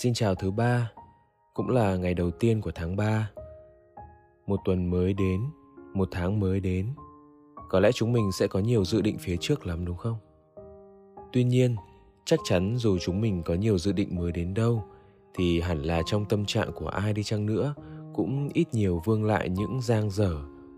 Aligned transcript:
Xin 0.00 0.14
chào 0.14 0.34
thứ 0.34 0.50
ba, 0.50 0.92
cũng 1.54 1.68
là 1.68 1.96
ngày 1.96 2.14
đầu 2.14 2.30
tiên 2.30 2.60
của 2.60 2.70
tháng 2.74 2.96
3. 2.96 3.30
Một 4.46 4.60
tuần 4.64 4.90
mới 4.90 5.14
đến, 5.14 5.40
một 5.94 6.08
tháng 6.12 6.40
mới 6.40 6.60
đến. 6.60 6.88
Có 7.68 7.80
lẽ 7.80 7.92
chúng 7.92 8.12
mình 8.12 8.32
sẽ 8.32 8.46
có 8.46 8.60
nhiều 8.60 8.84
dự 8.84 9.00
định 9.02 9.18
phía 9.18 9.36
trước 9.40 9.66
lắm 9.66 9.84
đúng 9.84 9.96
không? 9.96 10.16
Tuy 11.32 11.44
nhiên, 11.44 11.76
chắc 12.24 12.40
chắn 12.44 12.76
dù 12.76 12.98
chúng 12.98 13.20
mình 13.20 13.42
có 13.42 13.54
nhiều 13.54 13.78
dự 13.78 13.92
định 13.92 14.16
mới 14.16 14.32
đến 14.32 14.54
đâu 14.54 14.84
thì 15.34 15.60
hẳn 15.60 15.82
là 15.82 16.02
trong 16.06 16.24
tâm 16.24 16.44
trạng 16.44 16.72
của 16.72 16.88
ai 16.88 17.12
đi 17.12 17.22
chăng 17.22 17.46
nữa 17.46 17.74
cũng 18.14 18.48
ít 18.54 18.68
nhiều 18.72 19.02
vương 19.04 19.24
lại 19.24 19.48
những 19.48 19.80
giang 19.80 20.10
dở 20.10 20.32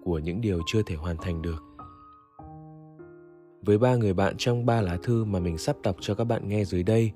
của 0.05 0.19
những 0.19 0.41
điều 0.41 0.61
chưa 0.67 0.83
thể 0.83 0.95
hoàn 0.95 1.17
thành 1.17 1.43
được. 1.43 1.65
Với 3.63 3.79
ba 3.79 3.97
người 3.97 4.15
bạn 4.15 4.35
trong 4.39 4.67
ba 4.67 4.81
lá 4.81 4.99
thư 5.03 5.25
mà 5.25 5.39
mình 5.39 5.59
sắp 5.59 5.77
đọc 5.83 5.97
cho 6.01 6.15
các 6.15 6.25
bạn 6.25 6.49
nghe 6.49 6.65
dưới 6.65 6.83
đây 6.83 7.13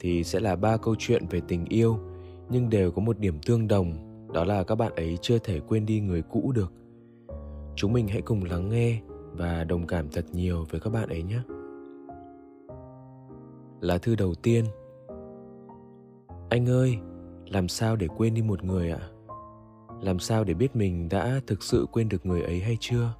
thì 0.00 0.24
sẽ 0.24 0.40
là 0.40 0.56
ba 0.56 0.76
câu 0.76 0.94
chuyện 0.98 1.26
về 1.30 1.40
tình 1.48 1.64
yêu, 1.64 1.98
nhưng 2.50 2.70
đều 2.70 2.90
có 2.90 3.02
một 3.02 3.18
điểm 3.18 3.38
tương 3.46 3.68
đồng, 3.68 3.92
đó 4.32 4.44
là 4.44 4.64
các 4.64 4.74
bạn 4.74 4.94
ấy 4.94 5.18
chưa 5.22 5.38
thể 5.38 5.60
quên 5.60 5.86
đi 5.86 6.00
người 6.00 6.22
cũ 6.22 6.52
được. 6.52 6.72
Chúng 7.74 7.92
mình 7.92 8.08
hãy 8.08 8.22
cùng 8.22 8.44
lắng 8.44 8.68
nghe 8.68 9.00
và 9.32 9.64
đồng 9.64 9.86
cảm 9.86 10.08
thật 10.08 10.24
nhiều 10.32 10.66
với 10.70 10.80
các 10.80 10.90
bạn 10.92 11.08
ấy 11.08 11.22
nhé. 11.22 11.40
Lá 13.80 13.98
thư 13.98 14.16
đầu 14.16 14.34
tiên. 14.34 14.64
Anh 16.48 16.68
ơi, 16.68 16.98
làm 17.46 17.68
sao 17.68 17.96
để 17.96 18.08
quên 18.16 18.34
đi 18.34 18.42
một 18.42 18.64
người 18.64 18.90
ạ? 18.90 19.00
Làm 20.00 20.18
sao 20.18 20.44
để 20.44 20.54
biết 20.54 20.76
mình 20.76 21.08
đã 21.08 21.40
thực 21.46 21.62
sự 21.62 21.86
quên 21.92 22.08
được 22.08 22.26
người 22.26 22.42
ấy 22.42 22.60
hay 22.60 22.76
chưa? 22.80 23.14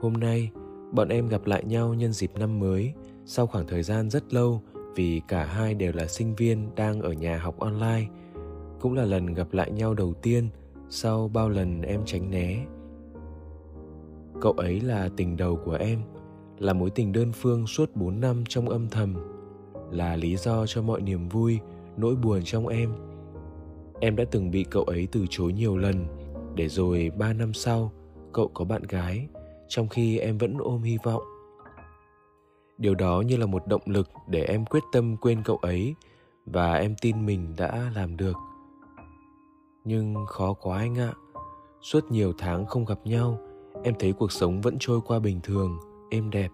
Hôm 0.00 0.12
nay, 0.12 0.50
bọn 0.92 1.08
em 1.08 1.28
gặp 1.28 1.46
lại 1.46 1.64
nhau 1.64 1.94
nhân 1.94 2.12
dịp 2.12 2.30
năm 2.38 2.60
mới, 2.60 2.92
sau 3.24 3.46
khoảng 3.46 3.66
thời 3.66 3.82
gian 3.82 4.10
rất 4.10 4.34
lâu 4.34 4.62
vì 4.94 5.20
cả 5.28 5.44
hai 5.44 5.74
đều 5.74 5.92
là 5.92 6.06
sinh 6.06 6.34
viên 6.34 6.74
đang 6.76 7.00
ở 7.00 7.12
nhà 7.12 7.38
học 7.38 7.58
online, 7.58 8.06
cũng 8.80 8.94
là 8.94 9.04
lần 9.04 9.34
gặp 9.34 9.52
lại 9.52 9.70
nhau 9.70 9.94
đầu 9.94 10.14
tiên 10.14 10.48
sau 10.88 11.28
bao 11.28 11.48
lần 11.48 11.82
em 11.82 12.00
tránh 12.04 12.30
né. 12.30 12.66
Cậu 14.40 14.52
ấy 14.52 14.80
là 14.80 15.08
tình 15.16 15.36
đầu 15.36 15.58
của 15.64 15.74
em, 15.74 16.02
là 16.58 16.72
mối 16.72 16.90
tình 16.90 17.12
đơn 17.12 17.32
phương 17.32 17.66
suốt 17.66 17.96
4 17.96 18.20
năm 18.20 18.44
trong 18.48 18.68
âm 18.68 18.88
thầm, 18.88 19.14
là 19.90 20.16
lý 20.16 20.36
do 20.36 20.66
cho 20.66 20.82
mọi 20.82 21.00
niềm 21.00 21.28
vui, 21.28 21.58
nỗi 21.96 22.16
buồn 22.16 22.40
trong 22.44 22.68
em. 22.68 22.92
Em 24.00 24.16
đã 24.16 24.24
từng 24.30 24.50
bị 24.50 24.64
cậu 24.70 24.84
ấy 24.84 25.08
từ 25.12 25.26
chối 25.30 25.52
nhiều 25.52 25.76
lần, 25.76 26.06
để 26.54 26.68
rồi 26.68 27.10
3 27.18 27.32
năm 27.32 27.52
sau, 27.52 27.92
cậu 28.32 28.48
có 28.54 28.64
bạn 28.64 28.82
gái, 28.82 29.28
trong 29.68 29.88
khi 29.88 30.18
em 30.18 30.38
vẫn 30.38 30.56
ôm 30.58 30.82
hy 30.82 30.98
vọng 31.02 31.22
điều 32.82 32.94
đó 32.94 33.20
như 33.20 33.36
là 33.36 33.46
một 33.46 33.66
động 33.66 33.82
lực 33.86 34.08
để 34.26 34.44
em 34.44 34.64
quyết 34.64 34.82
tâm 34.92 35.16
quên 35.16 35.42
cậu 35.44 35.56
ấy 35.56 35.94
và 36.46 36.74
em 36.74 36.94
tin 37.00 37.26
mình 37.26 37.54
đã 37.56 37.90
làm 37.94 38.16
được. 38.16 38.36
Nhưng 39.84 40.14
khó 40.26 40.52
quá 40.52 40.78
anh 40.78 40.98
ạ. 40.98 41.12
Suốt 41.82 42.10
nhiều 42.10 42.32
tháng 42.38 42.66
không 42.66 42.84
gặp 42.84 42.98
nhau, 43.04 43.38
em 43.84 43.94
thấy 43.98 44.12
cuộc 44.12 44.32
sống 44.32 44.60
vẫn 44.60 44.76
trôi 44.80 45.00
qua 45.00 45.18
bình 45.18 45.40
thường, 45.42 45.78
êm 46.10 46.30
đẹp. 46.30 46.50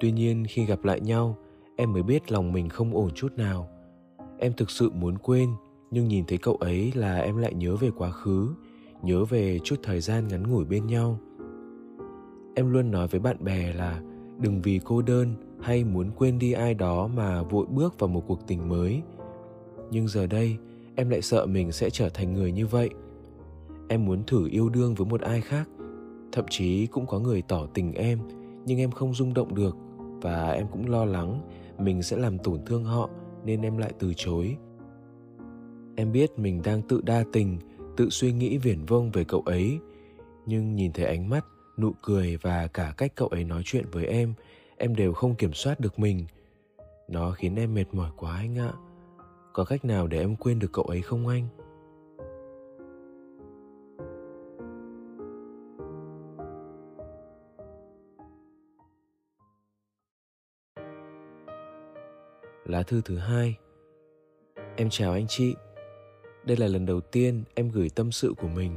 Tuy 0.00 0.12
nhiên 0.12 0.44
khi 0.48 0.64
gặp 0.64 0.84
lại 0.84 1.00
nhau, 1.00 1.36
em 1.76 1.92
mới 1.92 2.02
biết 2.02 2.32
lòng 2.32 2.52
mình 2.52 2.68
không 2.68 2.94
ổn 2.94 3.10
chút 3.14 3.32
nào. 3.36 3.68
Em 4.38 4.52
thực 4.52 4.70
sự 4.70 4.90
muốn 4.90 5.18
quên, 5.18 5.48
nhưng 5.90 6.08
nhìn 6.08 6.24
thấy 6.24 6.38
cậu 6.38 6.54
ấy 6.56 6.92
là 6.94 7.18
em 7.18 7.36
lại 7.36 7.54
nhớ 7.54 7.76
về 7.76 7.90
quá 7.96 8.10
khứ, 8.10 8.54
nhớ 9.02 9.24
về 9.24 9.58
chút 9.64 9.76
thời 9.82 10.00
gian 10.00 10.28
ngắn 10.28 10.50
ngủi 10.50 10.64
bên 10.64 10.86
nhau. 10.86 11.18
Em 12.54 12.72
luôn 12.72 12.90
nói 12.90 13.08
với 13.08 13.20
bạn 13.20 13.44
bè 13.44 13.72
là 13.72 14.00
đừng 14.38 14.62
vì 14.62 14.80
cô 14.84 15.02
đơn 15.02 15.34
hay 15.60 15.84
muốn 15.84 16.10
quên 16.16 16.38
đi 16.38 16.52
ai 16.52 16.74
đó 16.74 17.06
mà 17.06 17.42
vội 17.42 17.66
bước 17.66 17.98
vào 17.98 18.08
một 18.08 18.24
cuộc 18.26 18.46
tình 18.46 18.68
mới. 18.68 19.02
Nhưng 19.90 20.08
giờ 20.08 20.26
đây, 20.26 20.56
em 20.94 21.08
lại 21.08 21.22
sợ 21.22 21.46
mình 21.46 21.72
sẽ 21.72 21.90
trở 21.90 22.08
thành 22.08 22.32
người 22.32 22.52
như 22.52 22.66
vậy. 22.66 22.90
Em 23.88 24.04
muốn 24.04 24.24
thử 24.26 24.48
yêu 24.48 24.68
đương 24.68 24.94
với 24.94 25.06
một 25.06 25.20
ai 25.20 25.40
khác. 25.40 25.68
Thậm 26.32 26.44
chí 26.50 26.86
cũng 26.86 27.06
có 27.06 27.18
người 27.18 27.42
tỏ 27.42 27.66
tình 27.74 27.92
em, 27.92 28.18
nhưng 28.66 28.78
em 28.78 28.90
không 28.90 29.14
rung 29.14 29.34
động 29.34 29.54
được 29.54 29.76
và 30.22 30.50
em 30.50 30.66
cũng 30.72 30.90
lo 30.90 31.04
lắng 31.04 31.40
mình 31.78 32.02
sẽ 32.02 32.16
làm 32.16 32.38
tổn 32.38 32.64
thương 32.66 32.84
họ 32.84 33.10
nên 33.44 33.62
em 33.62 33.78
lại 33.78 33.92
từ 33.98 34.12
chối. 34.16 34.56
Em 35.96 36.12
biết 36.12 36.38
mình 36.38 36.62
đang 36.64 36.82
tự 36.82 37.00
đa 37.04 37.24
tình, 37.32 37.58
tự 37.96 38.10
suy 38.10 38.32
nghĩ 38.32 38.58
viển 38.58 38.84
vông 38.84 39.10
về 39.10 39.24
cậu 39.24 39.40
ấy, 39.40 39.78
nhưng 40.46 40.74
nhìn 40.74 40.92
thấy 40.92 41.06
ánh 41.06 41.28
mắt, 41.28 41.44
nụ 41.78 41.92
cười 42.02 42.36
và 42.36 42.66
cả 42.66 42.94
cách 42.96 43.12
cậu 43.14 43.28
ấy 43.28 43.44
nói 43.44 43.62
chuyện 43.64 43.84
với 43.92 44.06
em 44.06 44.34
em 44.78 44.96
đều 44.96 45.12
không 45.12 45.34
kiểm 45.34 45.52
soát 45.52 45.80
được 45.80 45.98
mình. 45.98 46.26
Nó 47.08 47.30
khiến 47.30 47.56
em 47.56 47.74
mệt 47.74 47.84
mỏi 47.92 48.10
quá 48.16 48.36
anh 48.36 48.58
ạ. 48.58 48.72
Có 49.52 49.64
cách 49.64 49.84
nào 49.84 50.06
để 50.06 50.20
em 50.20 50.36
quên 50.36 50.58
được 50.58 50.72
cậu 50.72 50.84
ấy 50.84 51.02
không 51.02 51.28
anh? 51.28 51.48
Lá 62.64 62.82
thư 62.82 63.00
thứ 63.04 63.16
hai. 63.16 63.58
Em 64.76 64.88
chào 64.90 65.12
anh 65.12 65.26
chị. 65.28 65.54
Đây 66.44 66.56
là 66.56 66.66
lần 66.66 66.86
đầu 66.86 67.00
tiên 67.00 67.44
em 67.54 67.70
gửi 67.70 67.90
tâm 67.90 68.12
sự 68.12 68.34
của 68.38 68.48
mình. 68.48 68.76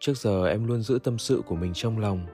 Trước 0.00 0.16
giờ 0.16 0.46
em 0.46 0.66
luôn 0.66 0.82
giữ 0.82 0.98
tâm 1.04 1.18
sự 1.18 1.42
của 1.46 1.56
mình 1.56 1.72
trong 1.74 1.98
lòng 1.98 2.26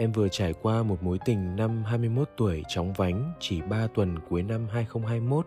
em 0.00 0.12
vừa 0.12 0.28
trải 0.28 0.54
qua 0.62 0.82
một 0.82 1.02
mối 1.02 1.18
tình 1.24 1.56
năm 1.56 1.84
21 1.84 2.28
tuổi 2.36 2.62
chóng 2.68 2.92
vánh 2.92 3.32
chỉ 3.40 3.62
3 3.62 3.86
tuần 3.86 4.18
cuối 4.28 4.42
năm 4.42 4.66
2021. 4.70 5.46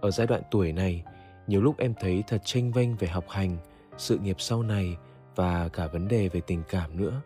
Ở 0.00 0.10
giai 0.10 0.26
đoạn 0.26 0.42
tuổi 0.50 0.72
này, 0.72 1.04
nhiều 1.46 1.62
lúc 1.62 1.78
em 1.78 1.94
thấy 2.00 2.24
thật 2.26 2.42
tranh 2.44 2.72
vênh 2.72 2.96
về 2.96 3.08
học 3.08 3.24
hành, 3.28 3.56
sự 3.96 4.18
nghiệp 4.18 4.36
sau 4.38 4.62
này 4.62 4.96
và 5.36 5.68
cả 5.68 5.86
vấn 5.86 6.08
đề 6.08 6.28
về 6.28 6.40
tình 6.40 6.62
cảm 6.68 6.96
nữa. 6.96 7.20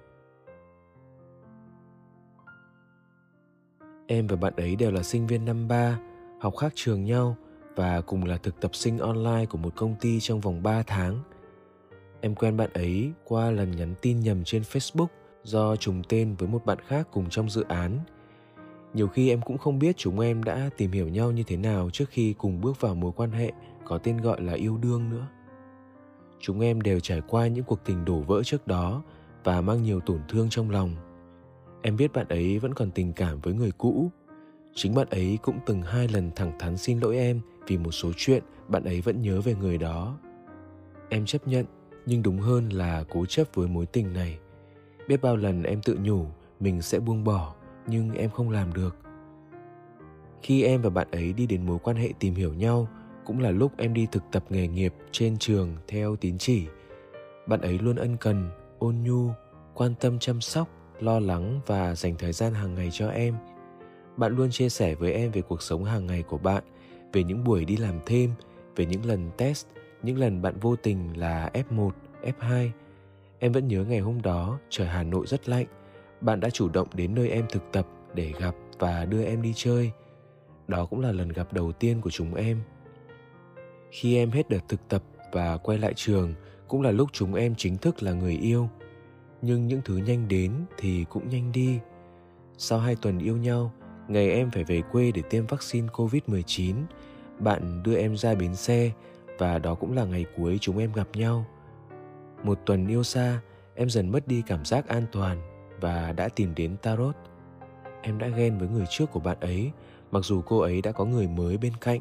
Em 4.07 4.27
và 4.27 4.37
bạn 4.37 4.53
ấy 4.57 4.77
đều 4.77 4.91
là 4.91 5.03
sinh 5.03 5.27
viên 5.27 5.45
năm 5.45 5.69
3, 5.69 5.99
học 6.41 6.57
khác 6.57 6.73
trường 6.75 7.05
nhau 7.05 7.37
và 7.77 8.01
cùng 8.01 8.25
là 8.25 8.37
thực 8.37 8.61
tập 8.61 8.75
sinh 8.75 8.99
online 8.99 9.47
của 9.51 9.59
một 9.59 9.73
công 9.77 9.95
ty 10.01 10.21
trong 10.21 10.41
vòng 10.41 10.63
3 10.63 10.83
tháng. 10.87 11.19
Em 12.21 12.35
quen 12.35 12.57
bạn 12.57 12.71
ấy 12.73 13.13
qua 13.25 13.51
lần 13.51 13.71
nhắn 13.71 13.95
tin 14.03 14.21
nhầm 14.21 14.45
trên 14.45 14.63
Facebook 14.63 15.20
do 15.43 15.77
trùng 15.77 16.03
tên 16.09 16.35
với 16.39 16.49
một 16.49 16.67
bạn 16.67 16.79
khác 16.87 17.09
cùng 17.13 17.31
trong 17.31 17.51
dự 17.51 17.65
án. 17.69 17.99
Nhiều 18.95 19.09
khi 19.09 19.31
em 19.31 19.41
cũng 19.41 19.59
không 19.59 19.79
biết 19.79 19.97
chúng 19.97 20.21
em 20.21 20.45
đã 20.45 20.71
tìm 20.77 20.93
hiểu 20.93 21.09
nhau 21.09 21.33
như 21.33 21.43
thế 21.43 21.57
nào 21.57 21.91
trước 21.91 22.05
khi 22.11 22.35
cùng 22.39 22.61
bước 22.61 22.81
vào 22.81 22.95
mối 22.95 23.13
quan 23.17 23.33
hệ 23.33 23.53
có 23.85 23.99
tên 23.99 24.17
gọi 24.17 24.41
là 24.41 24.53
yêu 24.53 24.77
đương 24.77 25.11
nữa. 25.11 25.27
Chúng 26.41 26.61
em 26.61 26.81
đều 26.81 27.01
trải 27.01 27.21
qua 27.29 27.47
những 27.47 27.65
cuộc 27.65 27.85
tình 27.85 28.05
đổ 28.05 28.21
vỡ 28.21 28.43
trước 28.43 28.67
đó 28.67 29.03
và 29.45 29.61
mang 29.61 29.83
nhiều 29.83 30.01
tổn 30.01 30.21
thương 30.29 30.49
trong 30.51 30.71
lòng. 30.71 30.97
Em 31.83 31.97
biết 31.97 32.13
bạn 32.13 32.29
ấy 32.29 32.59
vẫn 32.59 32.75
còn 32.75 32.91
tình 32.91 33.13
cảm 33.13 33.41
với 33.41 33.55
người 33.55 33.73
cũ. 33.79 34.11
Chính 34.75 34.95
bạn 34.95 35.09
ấy 35.11 35.39
cũng 35.43 35.59
từng 35.67 35.83
hai 35.83 36.09
lần 36.09 36.31
thẳng 36.37 36.53
thắn 36.59 36.77
xin 36.77 37.01
lỗi 37.01 37.17
em 37.17 37.41
vì 37.67 37.79
một 37.79 37.91
số 37.91 38.13
chuyện 38.17 38.43
bạn 38.69 38.85
ấy 38.85 39.01
vẫn 39.01 39.23
nhớ 39.23 39.41
về 39.41 39.55
người 39.55 39.79
đó. 39.79 40.19
Em 41.09 41.27
chấp 41.27 41.49
nhận, 41.49 41.67
nhưng 42.07 42.23
đúng 42.23 42.39
hơn 42.39 42.69
là 42.69 43.05
cố 43.11 43.27
chấp 43.27 43.47
với 43.55 43.69
mối 43.69 43.87
tình 43.87 44.13
này– 44.13 44.39
biết 45.11 45.23
bao 45.23 45.37
lần 45.37 45.63
em 45.63 45.83
tự 45.83 45.99
nhủ 46.03 46.27
mình 46.61 46.83
sẽ 46.83 47.01
buông 47.01 47.25
bỏ 47.25 47.55
nhưng 47.87 48.15
em 48.15 48.31
không 48.31 48.51
làm 48.51 48.73
được. 48.73 48.97
Khi 50.43 50.63
em 50.63 50.83
và 50.83 50.91
bạn 50.91 51.11
ấy 51.11 51.33
đi 51.33 51.47
đến 51.47 51.67
mối 51.67 51.79
quan 51.83 51.97
hệ 51.97 52.13
tìm 52.19 52.35
hiểu 52.35 52.55
nhau 52.55 52.89
cũng 53.25 53.41
là 53.41 53.51
lúc 53.51 53.73
em 53.77 53.95
đi 53.95 54.07
thực 54.13 54.23
tập 54.33 54.45
nghề 54.51 54.69
nghiệp 54.69 54.95
trên 55.13 55.39
trường 55.39 55.77
theo 55.89 56.17
tín 56.17 56.39
chỉ. 56.39 56.67
Bạn 57.47 57.61
ấy 57.61 57.79
luôn 57.79 57.97
ân 57.97 58.17
cần 58.17 58.51
ôn 58.79 58.97
nhu 59.05 59.31
quan 59.75 59.95
tâm 60.01 60.19
chăm 60.19 60.41
sóc 60.41 60.69
lo 61.01 61.21
lắng 61.21 61.61
và 61.67 61.95
dành 61.95 62.15
thời 62.19 62.33
gian 62.33 62.55
hàng 62.55 62.75
ngày 62.75 62.89
cho 62.93 63.09
em. 63.09 63.35
Bạn 64.17 64.37
luôn 64.37 64.51
chia 64.51 64.69
sẻ 64.69 64.95
với 64.95 65.13
em 65.13 65.31
về 65.31 65.43
cuộc 65.43 65.63
sống 65.63 65.85
hàng 65.85 66.07
ngày 66.07 66.23
của 66.23 66.39
bạn 66.39 66.65
về 67.13 67.25
những 67.25 67.45
buổi 67.45 67.65
đi 67.65 67.77
làm 67.77 67.95
thêm 68.07 68.31
về 68.77 68.87
những 68.87 69.05
lần 69.05 69.31
test 69.37 69.67
những 70.03 70.19
lần 70.19 70.43
bạn 70.43 70.55
vô 70.61 70.77
tình 70.77 71.21
là 71.21 71.51
F1, 71.55 71.91
F2 72.23 72.71
Em 73.43 73.53
vẫn 73.53 73.69
nhớ 73.69 73.85
ngày 73.85 73.99
hôm 73.99 74.23
đó 74.23 74.59
trời 74.71 74.87
Hà 74.87 75.03
Nội 75.03 75.27
rất 75.27 75.49
lạnh, 75.49 75.67
bạn 76.21 76.41
đã 76.41 76.51
chủ 76.51 76.69
động 76.69 76.89
đến 76.95 77.15
nơi 77.15 77.29
em 77.29 77.47
thực 77.51 77.63
tập 77.73 77.87
để 78.15 78.33
gặp 78.41 78.55
và 78.79 79.05
đưa 79.05 79.25
em 79.25 79.43
đi 79.43 79.53
chơi. 79.57 79.93
Đó 80.69 80.87
cũng 80.87 81.01
là 81.01 81.13
lần 81.13 81.29
gặp 81.29 81.53
đầu 81.53 81.73
tiên 81.73 82.01
của 82.01 82.11
chúng 82.11 82.35
em. 82.35 82.63
Khi 83.91 84.17
em 84.17 84.31
hết 84.31 84.51
đợt 84.51 84.69
thực 84.69 84.89
tập 84.89 85.03
và 85.33 85.57
quay 85.57 85.79
lại 85.79 85.93
trường 85.97 86.35
cũng 86.69 86.83
là 86.83 86.91
lúc 86.91 87.09
chúng 87.13 87.35
em 87.35 87.55
chính 87.55 87.77
thức 87.77 88.03
là 88.03 88.13
người 88.13 88.37
yêu. 88.37 88.69
Nhưng 89.43 89.67
những 89.67 89.81
thứ 89.85 89.97
nhanh 89.97 90.29
đến 90.29 90.53
thì 90.79 91.05
cũng 91.09 91.29
nhanh 91.29 91.53
đi. 91.53 91.79
Sau 92.59 92.79
hai 92.79 92.97
tuần 93.03 93.19
yêu 93.19 93.37
nhau 93.37 93.73
ngày 94.09 94.31
em 94.31 94.51
phải 94.51 94.65
về 94.65 94.83
quê 94.93 95.13
để 95.15 95.23
tiêm 95.31 95.47
vaccine 95.47 95.89
covid-19 95.89 96.75
bạn 97.39 97.83
đưa 97.83 97.97
em 97.97 98.17
ra 98.17 98.35
bến 98.35 98.55
xe 98.55 98.91
và 99.39 99.59
đó 99.59 99.75
cũng 99.75 99.97
là 99.97 100.05
ngày 100.05 100.25
cuối 100.37 100.59
chúng 100.61 100.79
em 100.79 100.93
gặp 100.93 101.09
nhau 101.15 101.45
một 102.45 102.59
tuần 102.67 102.87
yêu 102.87 103.03
xa 103.03 103.41
em 103.75 103.91
dần 103.91 104.13
mất 104.13 104.29
đi 104.29 104.43
cảm 104.47 104.65
giác 104.65 104.89
an 104.89 105.07
toàn 105.13 105.43
và 105.81 106.13
đã 106.13 106.29
tìm 106.29 106.55
đến 106.55 106.77
tarot 106.83 107.17
em 108.03 108.19
đã 108.19 108.29
ghen 108.29 108.59
với 108.59 108.69
người 108.69 108.87
trước 108.91 109.11
của 109.11 109.21
bạn 109.21 109.41
ấy 109.41 109.73
mặc 110.11 110.25
dù 110.25 110.43
cô 110.43 110.59
ấy 110.59 110.83
đã 110.83 110.93
có 110.93 111.05
người 111.05 111.29
mới 111.29 111.59
bên 111.59 111.73
cạnh 111.81 112.01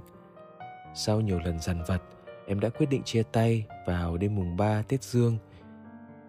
sau 0.96 1.22
nhiều 1.22 1.40
lần 1.40 1.60
dằn 1.60 1.84
vặt 1.88 2.02
em 2.50 2.60
đã 2.60 2.70
quyết 2.70 2.90
định 2.90 3.04
chia 3.04 3.24
tay 3.24 3.66
vào 3.86 4.18
đêm 4.18 4.36
mùng 4.36 4.58
3 4.58 4.82
Tết 4.88 5.04
Dương. 5.04 5.38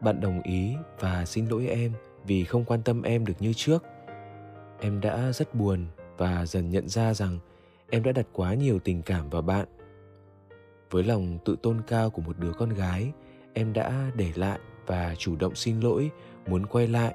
Bạn 0.01 0.21
đồng 0.21 0.43
ý 0.43 0.75
và 0.99 1.25
xin 1.25 1.47
lỗi 1.47 1.67
em 1.67 1.93
vì 2.27 2.45
không 2.45 2.65
quan 2.65 2.83
tâm 2.83 3.03
em 3.03 3.27
được 3.27 3.35
như 3.41 3.53
trước. 3.53 3.85
Em 4.81 5.01
đã 5.01 5.33
rất 5.33 5.55
buồn 5.55 5.87
và 6.17 6.47
dần 6.47 6.71
nhận 6.71 6.89
ra 6.89 7.15
rằng 7.15 7.39
em 7.91 8.03
đã 8.03 8.13
đặt 8.13 8.27
quá 8.33 8.55
nhiều 8.55 8.79
tình 8.79 9.03
cảm 9.03 9.31
vào 9.31 9.43
bạn. 9.43 9.67
Với 10.91 11.05
lòng 11.05 11.39
tự 11.45 11.57
tôn 11.63 11.81
cao 11.87 12.11
của 12.11 12.23
một 12.23 12.39
đứa 12.39 12.53
con 12.53 12.69
gái, 12.69 13.13
em 13.53 13.73
đã 13.73 14.11
để 14.17 14.33
lại 14.35 14.59
và 14.87 15.15
chủ 15.19 15.37
động 15.37 15.55
xin 15.55 15.81
lỗi, 15.81 16.11
muốn 16.47 16.67
quay 16.67 16.87
lại, 16.87 17.15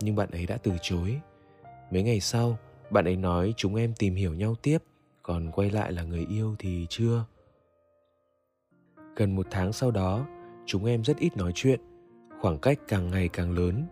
nhưng 0.00 0.16
bạn 0.16 0.30
ấy 0.30 0.46
đã 0.46 0.56
từ 0.56 0.72
chối. 0.82 1.20
Mấy 1.90 2.02
ngày 2.02 2.20
sau, 2.20 2.58
bạn 2.90 3.04
ấy 3.04 3.16
nói 3.16 3.54
chúng 3.56 3.74
em 3.74 3.94
tìm 3.98 4.14
hiểu 4.14 4.34
nhau 4.34 4.54
tiếp, 4.62 4.78
còn 5.22 5.50
quay 5.52 5.70
lại 5.70 5.92
là 5.92 6.02
người 6.02 6.26
yêu 6.30 6.56
thì 6.58 6.86
chưa. 6.88 7.24
Gần 9.16 9.36
một 9.36 9.46
tháng 9.50 9.72
sau 9.72 9.90
đó, 9.90 10.26
chúng 10.66 10.84
em 10.84 11.04
rất 11.04 11.18
ít 11.18 11.36
nói 11.36 11.52
chuyện, 11.54 11.80
khoảng 12.40 12.58
cách 12.58 12.78
càng 12.88 13.10
ngày 13.10 13.28
càng 13.28 13.52
lớn. 13.52 13.86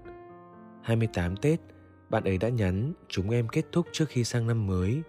28 0.83 1.37
Tết, 1.37 1.61
bạn 2.11 2.25
ấy 2.25 2.39
đã 2.39 2.49
nhắn 2.49 2.93
chúng 3.09 3.31
em 3.31 3.49
kết 3.49 3.65
thúc 3.73 3.87
trước 3.93 4.09
khi 4.09 4.25
sang 4.25 4.47
năm 4.47 4.67
mới. 4.67 5.03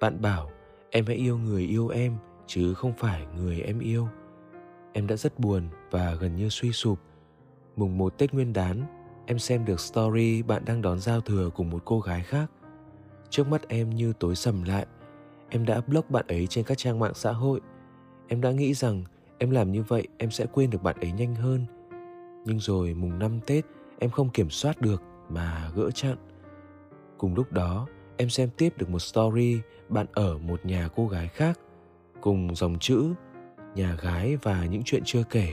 Bạn 0.00 0.22
bảo 0.22 0.50
em 0.90 1.06
hãy 1.06 1.16
yêu 1.16 1.38
người 1.38 1.62
yêu 1.62 1.88
em 1.88 2.16
chứ 2.46 2.74
không 2.74 2.92
phải 2.98 3.26
người 3.36 3.60
em 3.60 3.80
yêu. 3.80 4.08
Em 4.96 5.06
đã 5.06 5.16
rất 5.16 5.38
buồn 5.38 5.68
và 5.90 6.14
gần 6.20 6.36
như 6.36 6.48
suy 6.48 6.72
sụp. 6.72 6.98
Mùng 7.76 7.98
một 7.98 8.18
Tết 8.18 8.32
Nguyên 8.32 8.52
đán, 8.52 8.84
em 9.26 9.38
xem 9.38 9.64
được 9.64 9.80
story 9.80 10.42
bạn 10.42 10.64
đang 10.64 10.82
đón 10.82 10.98
giao 10.98 11.20
thừa 11.20 11.50
cùng 11.54 11.70
một 11.70 11.82
cô 11.84 12.00
gái 12.00 12.22
khác. 12.22 12.50
Trước 13.30 13.48
mắt 13.48 13.68
em 13.68 13.90
như 13.90 14.12
tối 14.12 14.34
sầm 14.36 14.62
lại. 14.62 14.86
Em 15.48 15.64
đã 15.64 15.80
block 15.80 16.10
bạn 16.10 16.26
ấy 16.28 16.46
trên 16.46 16.64
các 16.64 16.78
trang 16.78 16.98
mạng 16.98 17.14
xã 17.14 17.32
hội. 17.32 17.60
Em 18.28 18.40
đã 18.40 18.50
nghĩ 18.50 18.74
rằng 18.74 19.04
Em 19.38 19.50
làm 19.50 19.72
như 19.72 19.82
vậy 19.82 20.08
em 20.18 20.30
sẽ 20.30 20.46
quên 20.52 20.70
được 20.70 20.82
bạn 20.82 20.96
ấy 21.00 21.12
nhanh 21.12 21.34
hơn. 21.34 21.66
Nhưng 22.44 22.60
rồi 22.60 22.94
mùng 22.94 23.18
năm 23.18 23.40
Tết 23.46 23.64
em 23.98 24.10
không 24.10 24.30
kiểm 24.30 24.50
soát 24.50 24.80
được 24.80 25.02
mà 25.28 25.70
gỡ 25.74 25.90
chặn. 25.90 26.16
Cùng 27.18 27.34
lúc 27.34 27.52
đó 27.52 27.86
em 28.16 28.30
xem 28.30 28.48
tiếp 28.56 28.72
được 28.78 28.90
một 28.90 28.98
story 28.98 29.60
bạn 29.88 30.06
ở 30.12 30.38
một 30.38 30.66
nhà 30.66 30.88
cô 30.96 31.08
gái 31.08 31.28
khác 31.28 31.60
cùng 32.20 32.54
dòng 32.54 32.78
chữ 32.80 33.14
nhà 33.76 33.96
gái 34.02 34.36
và 34.42 34.64
những 34.64 34.82
chuyện 34.84 35.02
chưa 35.04 35.22
kể. 35.30 35.48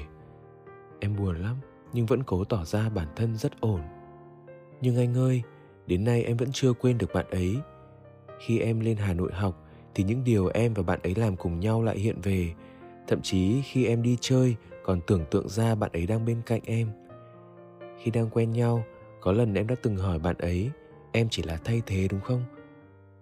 Em 1.00 1.16
buồn 1.16 1.36
lắm 1.36 1.56
nhưng 1.94 2.06
vẫn 2.06 2.24
cố 2.24 2.44
tỏ 2.44 2.66
ra 2.66 2.90
bản 2.90 3.08
thân 3.16 3.38
rất 3.38 3.62
ổn. 3.62 3.81
Nhưng 4.81 4.98
anh 4.98 5.18
ơi, 5.18 5.42
đến 5.88 6.04
nay 6.04 6.24
em 6.24 6.38
vẫn 6.38 6.50
chưa 6.54 6.74
quên 6.74 6.98
được 6.98 7.14
bạn 7.14 7.25
ấy. 7.30 7.58
Khi 8.40 8.60
em 8.60 8.80
lên 8.80 8.98
Hà 8.98 9.14
Nội 9.14 9.31
học 9.34 9.64
thì 9.96 10.04
những 10.04 10.24
điều 10.24 10.48
em 10.48 10.74
và 10.74 10.84
bạn 10.84 11.00
ấy 11.04 11.16
làm 11.16 11.36
cùng 11.36 11.60
nhau 11.60 11.84
lại 11.84 11.98
hiện 11.98 12.22
về 12.22 12.54
thậm 13.08 13.22
chí 13.22 13.62
khi 13.62 13.86
em 13.86 14.02
đi 14.02 14.18
chơi 14.22 14.56
còn 14.84 15.02
tưởng 15.08 15.25
tượng 15.31 15.50
ra 15.50 15.75
bạn 15.75 15.92
ấy 15.94 16.08
đang 16.08 16.25
bên 16.25 16.42
cạnh 16.46 16.62
em 16.66 16.88
khi 18.00 18.12
đang 18.12 18.30
quen 18.30 18.52
nhau 18.52 18.84
có 19.22 19.31
lần 19.31 19.54
em 19.54 19.68
đã 19.68 19.75
từng 19.84 19.96
hỏi 19.96 20.20
bạn 20.20 20.38
ấy 20.38 20.72
em 21.12 21.28
chỉ 21.30 21.44
là 21.44 21.58
thay 21.64 21.81
thế 21.86 22.08
đúng 22.08 22.22
không 22.22 22.44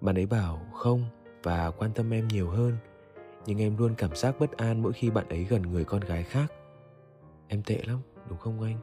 bạn 0.02 0.16
ấy 0.16 0.26
bảo 0.26 0.62
không 0.74 1.06
và 1.44 1.72
quan 1.72 1.92
tâm 1.96 2.14
em 2.14 2.28
nhiều 2.28 2.50
hơn 2.50 2.78
nhưng 3.46 3.62
em 3.62 3.78
luôn 3.78 3.96
cảm 3.98 4.16
giác 4.16 4.36
bất 4.40 4.52
an 4.52 4.82
mỗi 4.82 4.94
khi 4.94 5.10
bạn 5.10 5.30
ấy 5.30 5.44
gần 5.44 5.62
người 5.62 5.86
con 5.86 6.02
gái 6.02 6.24
khác 6.24 6.52
em 7.48 7.64
tệ 7.64 7.82
lắm 7.88 8.00
đúng 8.30 8.38
không 8.38 8.62
anh 8.62 8.78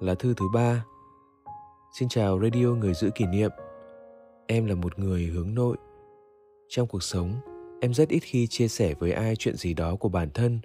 Lá 0.00 0.14
thư 0.14 0.34
thứ 0.34 0.48
ba 0.54 0.84
Xin 1.98 2.08
chào 2.08 2.40
radio 2.40 2.66
người 2.66 2.94
giữ 2.94 3.10
kỷ 3.14 3.26
niệm. 3.26 3.50
Em 4.46 4.66
là 4.66 4.74
một 4.74 4.98
người 4.98 5.24
hướng 5.24 5.54
nội. 5.54 5.76
Trong 6.68 6.88
cuộc 6.88 7.02
sống, 7.02 7.34
em 7.80 7.94
rất 7.94 8.08
ít 8.08 8.20
khi 8.20 8.46
chia 8.46 8.68
sẻ 8.68 8.94
với 8.98 9.12
ai 9.12 9.36
chuyện 9.36 9.56
gì 9.56 9.74
đó 9.74 9.96
của 9.96 10.08
bản 10.08 10.30
thân 10.34 10.60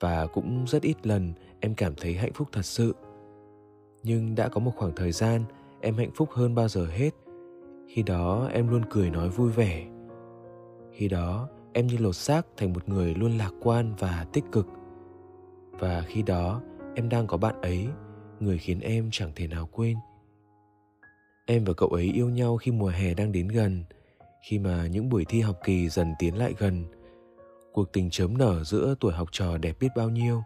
và 0.00 0.26
cũng 0.26 0.64
rất 0.68 0.82
ít 0.82 1.06
lần 1.06 1.32
em 1.60 1.74
cảm 1.74 1.94
thấy 1.94 2.14
hạnh 2.14 2.32
phúc 2.32 2.48
thật 2.52 2.64
sự. 2.64 2.94
Nhưng 4.02 4.34
đã 4.34 4.48
có 4.48 4.60
một 4.60 4.72
khoảng 4.76 4.94
thời 4.96 5.12
gian 5.12 5.44
em 5.80 5.96
hạnh 5.96 6.10
phúc 6.14 6.28
hơn 6.32 6.54
bao 6.54 6.68
giờ 6.68 6.86
hết. 6.86 7.10
Khi 7.88 8.02
đó 8.02 8.48
em 8.52 8.68
luôn 8.68 8.82
cười 8.90 9.10
nói 9.10 9.28
vui 9.28 9.50
vẻ. 9.50 9.86
Khi 10.92 11.08
đó 11.08 11.48
em 11.72 11.86
như 11.86 11.96
lột 11.98 12.16
xác 12.16 12.46
thành 12.56 12.72
một 12.72 12.88
người 12.88 13.14
luôn 13.14 13.38
lạc 13.38 13.50
quan 13.62 13.94
và 13.98 14.26
tích 14.32 14.44
cực. 14.52 14.66
Và 15.70 16.04
khi 16.06 16.22
đó 16.22 16.62
em 16.94 17.08
đang 17.08 17.26
có 17.26 17.36
bạn 17.36 17.60
ấy, 17.60 17.88
người 18.40 18.58
khiến 18.58 18.80
em 18.80 19.08
chẳng 19.12 19.32
thể 19.34 19.46
nào 19.46 19.68
quên. 19.72 19.96
Em 21.46 21.64
và 21.64 21.72
cậu 21.72 21.88
ấy 21.88 22.04
yêu 22.04 22.28
nhau 22.30 22.56
khi 22.56 22.72
mùa 22.72 22.88
hè 22.88 23.14
đang 23.14 23.32
đến 23.32 23.48
gần, 23.48 23.84
khi 24.48 24.58
mà 24.58 24.86
những 24.86 25.08
buổi 25.08 25.24
thi 25.28 25.40
học 25.40 25.56
kỳ 25.64 25.88
dần 25.88 26.14
tiến 26.18 26.38
lại 26.38 26.54
gần. 26.58 26.84
Cuộc 27.72 27.92
tình 27.92 28.10
chớm 28.10 28.38
nở 28.38 28.64
giữa 28.64 28.94
tuổi 29.00 29.12
học 29.12 29.28
trò 29.32 29.58
đẹp 29.58 29.76
biết 29.80 29.88
bao 29.96 30.10
nhiêu. 30.10 30.42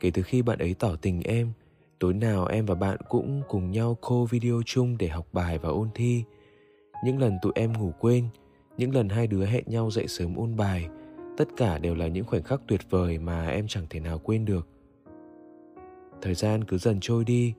Kể 0.00 0.10
từ 0.10 0.22
khi 0.22 0.42
bạn 0.42 0.58
ấy 0.58 0.74
tỏ 0.78 0.96
tình 1.02 1.22
em, 1.22 1.52
tối 2.04 2.14
nào 2.14 2.46
em 2.46 2.66
và 2.66 2.74
bạn 2.74 2.96
cũng 3.08 3.42
cùng 3.48 3.70
nhau 3.70 3.96
call 4.08 4.24
video 4.30 4.62
chung 4.66 4.98
để 4.98 5.08
học 5.08 5.26
bài 5.32 5.58
và 5.58 5.68
ôn 5.68 5.88
thi. 5.94 6.24
Những 7.04 7.18
lần 7.18 7.38
tụi 7.42 7.52
em 7.54 7.72
ngủ 7.72 7.92
quên, 8.00 8.28
những 8.76 8.94
lần 8.94 9.08
hai 9.08 9.26
đứa 9.26 9.44
hẹn 9.44 9.64
nhau 9.66 9.90
dậy 9.90 10.08
sớm 10.08 10.36
ôn 10.36 10.56
bài, 10.56 10.88
tất 11.36 11.44
cả 11.56 11.78
đều 11.78 11.94
là 11.94 12.06
những 12.06 12.24
khoảnh 12.24 12.42
khắc 12.42 12.60
tuyệt 12.68 12.80
vời 12.90 13.18
mà 13.18 13.48
em 13.48 13.66
chẳng 13.68 13.86
thể 13.90 14.00
nào 14.00 14.18
quên 14.18 14.44
được. 14.44 14.68
Thời 16.22 16.34
gian 16.34 16.64
cứ 16.64 16.78
dần 16.78 16.98
trôi 17.00 17.24
đi, 17.24 17.54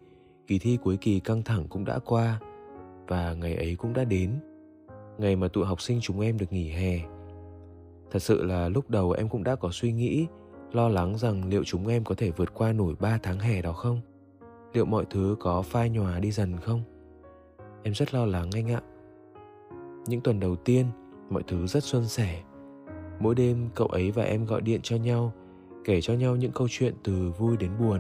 kỳ 0.48 0.60
thi 0.60 0.78
cuối 0.84 0.98
kỳ 0.98 1.20
căng 1.20 1.44
thẳng 1.44 1.68
cũng 1.70 1.86
đã 1.86 2.00
qua 2.00 2.40
và 3.08 3.34
ngày 3.34 3.56
ấy 3.56 3.76
cũng 3.76 3.94
đã 3.94 4.04
đến 4.04 4.32
ngày 5.18 5.36
mà 5.36 5.48
tụi 5.48 5.66
học 5.66 5.82
sinh 5.82 6.00
chúng 6.02 6.20
em 6.20 6.38
được 6.38 6.54
nghỉ 6.54 6.70
hè 6.70 7.00
thật 8.12 8.20
sự 8.20 8.44
là 8.44 8.70
lúc 8.70 8.90
đầu 8.90 9.12
em 9.12 9.30
cũng 9.30 9.44
đã 9.44 9.56
có 9.56 9.70
suy 9.72 9.92
nghĩ 9.92 10.28
lo 10.72 10.90
lắng 10.90 11.18
rằng 11.18 11.50
liệu 11.50 11.64
chúng 11.64 11.88
em 11.88 12.04
có 12.04 12.16
thể 12.16 12.32
vượt 12.32 12.54
qua 12.54 12.74
nổi 12.74 12.96
3 13.00 13.20
tháng 13.24 13.40
hè 13.40 13.62
đó 13.62 13.74
không 13.74 14.02
liệu 14.76 14.86
mọi 14.86 15.06
thứ 15.10 15.36
có 15.40 15.62
phai 15.62 15.90
nhòa 15.90 16.20
đi 16.20 16.32
dần 16.32 16.58
không? 16.58 16.82
Em 17.84 17.94
rất 17.94 18.14
lo 18.14 18.26
lắng 18.26 18.50
anh 18.54 18.72
ạ. 18.72 18.82
Những 20.08 20.22
tuần 20.22 20.40
đầu 20.40 20.56
tiên, 20.56 20.86
mọi 21.30 21.44
thứ 21.48 21.68
rất 21.68 21.84
suôn 21.84 22.06
sẻ. 22.06 22.44
Mỗi 23.20 23.36
đêm, 23.36 23.70
cậu 23.76 23.88
ấy 23.88 24.12
và 24.12 24.24
em 24.24 24.46
gọi 24.46 24.62
điện 24.62 24.80
cho 24.84 24.96
nhau, 24.96 25.34
kể 25.86 26.02
cho 26.02 26.14
nhau 26.14 26.36
những 26.36 26.52
câu 26.52 26.68
chuyện 26.72 26.94
từ 27.04 27.32
vui 27.38 27.58
đến 27.58 27.72
buồn. 27.80 28.00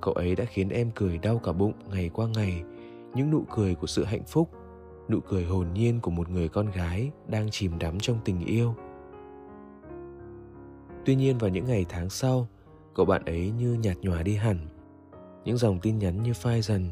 Cậu 0.00 0.14
ấy 0.14 0.36
đã 0.36 0.44
khiến 0.44 0.68
em 0.68 0.90
cười 0.94 1.18
đau 1.18 1.38
cả 1.38 1.52
bụng 1.52 1.72
ngày 1.90 2.10
qua 2.12 2.26
ngày. 2.34 2.62
Những 3.14 3.30
nụ 3.30 3.44
cười 3.54 3.74
của 3.74 3.86
sự 3.86 4.04
hạnh 4.04 4.24
phúc, 4.26 4.50
nụ 5.08 5.20
cười 5.20 5.44
hồn 5.44 5.66
nhiên 5.74 6.00
của 6.00 6.10
một 6.10 6.30
người 6.30 6.48
con 6.48 6.70
gái 6.70 7.10
đang 7.28 7.50
chìm 7.50 7.78
đắm 7.78 8.00
trong 8.00 8.18
tình 8.24 8.44
yêu. 8.44 8.74
Tuy 11.04 11.14
nhiên 11.14 11.38
vào 11.38 11.50
những 11.50 11.64
ngày 11.64 11.86
tháng 11.88 12.10
sau, 12.10 12.48
cậu 12.94 13.06
bạn 13.06 13.24
ấy 13.24 13.50
như 13.50 13.74
nhạt 13.74 13.96
nhòa 14.02 14.22
đi 14.22 14.34
hẳn 14.34 14.71
những 15.44 15.56
dòng 15.56 15.78
tin 15.82 15.98
nhắn 15.98 16.22
như 16.22 16.32
phai 16.32 16.62
dần, 16.62 16.90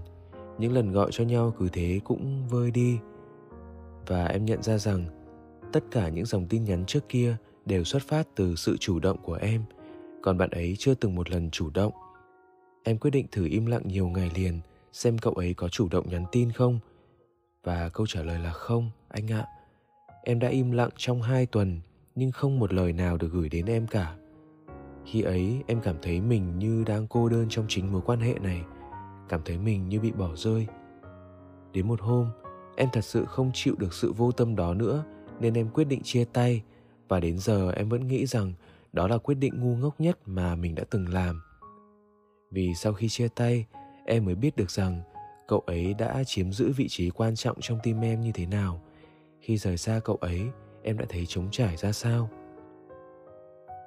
những 0.58 0.72
lần 0.72 0.92
gọi 0.92 1.10
cho 1.12 1.24
nhau 1.24 1.54
cứ 1.58 1.68
thế 1.72 2.00
cũng 2.04 2.48
vơi 2.48 2.70
đi. 2.70 2.98
Và 4.06 4.24
em 4.26 4.44
nhận 4.44 4.62
ra 4.62 4.78
rằng, 4.78 5.06
tất 5.72 5.84
cả 5.90 6.08
những 6.08 6.24
dòng 6.26 6.46
tin 6.46 6.64
nhắn 6.64 6.84
trước 6.86 7.08
kia 7.08 7.36
đều 7.66 7.84
xuất 7.84 8.02
phát 8.02 8.28
từ 8.36 8.54
sự 8.56 8.76
chủ 8.76 8.98
động 8.98 9.18
của 9.22 9.34
em, 9.34 9.62
còn 10.22 10.38
bạn 10.38 10.50
ấy 10.50 10.76
chưa 10.78 10.94
từng 10.94 11.14
một 11.14 11.30
lần 11.30 11.50
chủ 11.50 11.70
động. 11.70 11.92
Em 12.82 12.98
quyết 12.98 13.10
định 13.10 13.26
thử 13.30 13.44
im 13.44 13.66
lặng 13.66 13.82
nhiều 13.84 14.08
ngày 14.08 14.30
liền, 14.34 14.60
xem 14.92 15.18
cậu 15.18 15.32
ấy 15.32 15.54
có 15.54 15.68
chủ 15.68 15.88
động 15.90 16.08
nhắn 16.08 16.24
tin 16.32 16.52
không. 16.52 16.78
Và 17.64 17.88
câu 17.88 18.06
trả 18.06 18.22
lời 18.22 18.38
là 18.38 18.52
không, 18.52 18.90
anh 19.08 19.32
ạ. 19.32 19.46
Em 20.24 20.38
đã 20.38 20.48
im 20.48 20.70
lặng 20.70 20.90
trong 20.96 21.22
hai 21.22 21.46
tuần, 21.46 21.80
nhưng 22.14 22.32
không 22.32 22.58
một 22.58 22.72
lời 22.72 22.92
nào 22.92 23.16
được 23.16 23.28
gửi 23.32 23.48
đến 23.48 23.66
em 23.66 23.86
cả 23.86 24.16
khi 25.10 25.22
ấy, 25.22 25.62
em 25.66 25.80
cảm 25.80 25.96
thấy 26.02 26.20
mình 26.20 26.58
như 26.58 26.84
đang 26.86 27.06
cô 27.06 27.28
đơn 27.28 27.46
trong 27.48 27.64
chính 27.68 27.92
mối 27.92 28.00
quan 28.06 28.20
hệ 28.20 28.34
này. 28.34 28.62
Cảm 29.28 29.40
thấy 29.44 29.58
mình 29.58 29.88
như 29.88 30.00
bị 30.00 30.12
bỏ 30.12 30.36
rơi. 30.36 30.66
Đến 31.72 31.88
một 31.88 32.00
hôm, 32.00 32.26
em 32.76 32.88
thật 32.92 33.04
sự 33.04 33.24
không 33.24 33.50
chịu 33.54 33.74
được 33.78 33.94
sự 33.94 34.12
vô 34.12 34.32
tâm 34.32 34.56
đó 34.56 34.74
nữa, 34.74 35.04
nên 35.40 35.54
em 35.54 35.70
quyết 35.70 35.84
định 35.84 36.02
chia 36.02 36.24
tay. 36.24 36.62
Và 37.08 37.20
đến 37.20 37.38
giờ, 37.38 37.70
em 37.70 37.88
vẫn 37.88 38.08
nghĩ 38.08 38.26
rằng 38.26 38.52
đó 38.92 39.08
là 39.08 39.18
quyết 39.18 39.34
định 39.34 39.60
ngu 39.60 39.76
ngốc 39.76 40.00
nhất 40.00 40.18
mà 40.26 40.54
mình 40.54 40.74
đã 40.74 40.84
từng 40.90 41.08
làm. 41.08 41.40
Vì 42.50 42.74
sau 42.74 42.92
khi 42.92 43.08
chia 43.08 43.28
tay, 43.28 43.66
em 44.06 44.24
mới 44.24 44.34
biết 44.34 44.56
được 44.56 44.70
rằng 44.70 45.02
cậu 45.48 45.60
ấy 45.60 45.94
đã 45.94 46.24
chiếm 46.26 46.52
giữ 46.52 46.72
vị 46.76 46.88
trí 46.88 47.10
quan 47.10 47.36
trọng 47.36 47.60
trong 47.60 47.78
tim 47.82 48.00
em 48.00 48.20
như 48.20 48.32
thế 48.34 48.46
nào. 48.46 48.82
Khi 49.40 49.56
rời 49.56 49.76
xa 49.76 50.00
cậu 50.04 50.16
ấy, 50.16 50.42
em 50.82 50.98
đã 50.98 51.04
thấy 51.08 51.26
trống 51.26 51.48
trải 51.50 51.76
ra 51.76 51.92
sao 51.92 52.30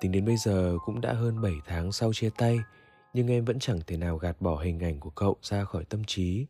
tính 0.03 0.12
đến 0.12 0.25
bây 0.25 0.38
giờ 0.38 0.77
cũng 0.86 1.01
đã 1.01 1.13
hơn 1.13 1.41
7 1.41 1.53
tháng 1.65 1.91
sau 1.91 2.13
chia 2.13 2.29
tay, 2.38 2.60
nhưng 3.13 3.27
em 3.27 3.45
vẫn 3.45 3.60
chẳng 3.60 3.79
thể 3.88 3.98
nào 3.98 4.17
gạt 4.17 4.41
bỏ 4.41 4.57
hình 4.63 4.79
ảnh 4.79 5.00
của 5.00 5.10
cậu 5.10 5.36
ra 5.41 5.63
khỏi 5.63 5.86
tâm 5.86 6.03
trí. 6.07 6.45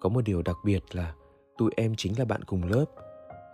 Có 0.00 0.08
một 0.08 0.20
điều 0.24 0.42
đặc 0.42 0.56
biệt 0.64 0.82
là 0.92 1.14
tụi 1.58 1.70
em 1.76 1.94
chính 1.96 2.18
là 2.18 2.24
bạn 2.24 2.44
cùng 2.44 2.64
lớp. 2.64 2.84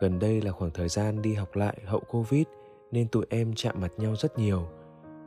Gần 0.00 0.19
đây 0.19 0.43
là 0.43 0.52
khoảng 0.52 0.71
thời 0.71 0.88
gian 0.88 1.23
đi 1.23 1.35
học 1.35 1.57
lại 1.57 1.79
hậu 1.85 2.00
covid 2.00 2.45
nên 2.93 3.09
tụi 3.09 3.26
em 3.31 3.55
chạm 3.55 3.81
mặt 3.81 3.93
nhau 3.97 4.17
rất 4.17 4.38
nhiều. 4.38 4.69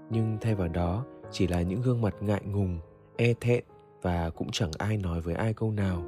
Nhưng 0.10 0.38
thay 0.42 0.56
vào 0.56 0.68
đó, 0.68 1.06
chỉ 1.32 1.48
là 1.48 1.62
những 1.62 1.82
gương 1.82 2.02
mặt 2.02 2.16
ngại 2.20 2.42
ngùng 2.46 2.80
e 3.18 3.34
thẹn 3.42 3.64
và 4.02 4.30
cũng 4.30 4.52
chẳng 4.52 4.72
ai 4.78 4.98
nói 4.98 5.22
với 5.22 5.36
ai 5.36 5.54
câu 5.54 5.72
nào. 5.72 6.04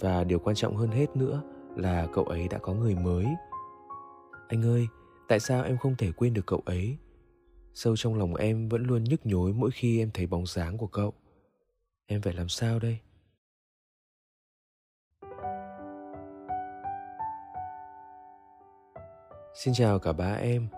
Và 0.00 0.24
điều 0.24 0.38
quan 0.38 0.56
trọng 0.56 0.76
hơn 0.76 0.90
hết 0.90 1.16
nữa 1.16 1.42
là 1.76 2.06
cậu 2.12 2.24
ấy 2.24 2.48
đã 2.48 2.58
có 2.58 2.74
người 2.74 2.94
mới. 2.94 3.26
Anh 4.48 4.62
ơi 4.62 4.86
tại 5.28 5.40
sao 5.40 5.64
em 5.64 5.78
không 5.78 5.96
thể 5.96 6.12
quên 6.12 6.34
được 6.34 6.46
cậu 6.46 6.62
ấy? 6.64 6.98
Sâu 7.74 7.96
trong 7.96 8.18
lòng 8.18 8.34
em 8.34 8.68
vẫn 8.68 8.82
luôn 8.82 9.04
nhức 9.04 9.26
nhối 9.26 9.52
mỗi 9.52 9.70
khi 9.70 10.02
em 10.02 10.10
thấy 10.14 10.26
bóng 10.26 10.46
dáng 10.46 10.78
của 10.78 10.86
cậu. 10.86 11.12
Em 12.06 12.22
phải 12.22 12.32
làm 12.32 12.48
sao 12.48 12.78
đây? 12.78 12.98
Xin 19.54 19.74
chào 19.74 19.98
cả 19.98 20.12
ba 20.12 20.32
em. 20.34 20.68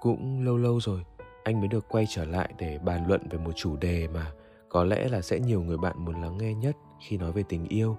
Cũng 0.00 0.44
lâu 0.44 0.56
lâu 0.56 0.80
rồi, 0.80 1.04
anh 1.44 1.60
mới 1.60 1.68
được 1.68 1.88
quay 1.88 2.06
trở 2.08 2.24
lại 2.24 2.54
để 2.58 2.78
bàn 2.78 3.06
luận 3.06 3.28
về 3.30 3.38
một 3.38 3.52
chủ 3.56 3.76
đề 3.76 4.08
mà 4.08 4.32
có 4.68 4.84
lẽ 4.84 5.08
là 5.08 5.20
sẽ 5.20 5.40
nhiều 5.40 5.62
người 5.62 5.78
bạn 5.78 6.04
muốn 6.04 6.22
lắng 6.22 6.38
nghe 6.38 6.54
nhất 6.54 6.76
khi 7.00 7.16
nói 7.16 7.32
về 7.32 7.42
tình 7.48 7.68
yêu. 7.68 7.96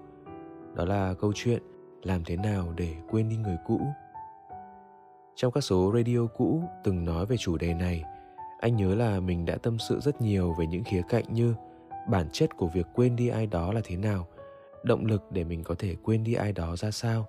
Đó 0.76 0.86
là 0.86 1.14
câu 1.14 1.34
chuyện 1.36 1.64
làm 2.04 2.24
thế 2.24 2.36
nào 2.38 2.74
để 2.78 2.96
quên 3.10 3.30
đi 3.30 3.36
người 3.36 3.58
cũ 3.66 3.82
trong 5.40 5.52
các 5.52 5.62
số 5.62 5.92
radio 5.96 6.28
cũ 6.38 6.64
từng 6.84 7.06
nói 7.06 7.26
về 7.26 7.38
chủ 7.38 7.58
đề 7.58 7.74
này 7.74 8.04
anh 8.60 8.76
nhớ 8.76 8.96
là 8.96 9.20
mình 9.20 9.46
đã 9.46 9.58
tâm 9.58 9.78
sự 9.80 10.00
rất 10.00 10.22
nhiều 10.22 10.56
về 10.60 10.68
những 10.68 10.84
khía 10.84 11.02
cạnh 11.10 11.34
như 11.34 11.56
bản 12.10 12.28
chất 12.32 12.58
của 12.58 12.68
việc 12.68 12.86
quên 12.94 13.16
đi 13.16 13.28
ai 13.28 13.48
đó 13.48 13.74
là 13.74 13.82
thế 13.84 13.96
nào 13.96 14.28
động 14.84 15.06
lực 15.06 15.24
để 15.32 15.44
mình 15.44 15.64
có 15.64 15.76
thể 15.80 15.96
quên 16.04 16.24
đi 16.24 16.34
ai 16.34 16.52
đó 16.52 16.76
ra 16.76 16.92
sao 16.92 17.28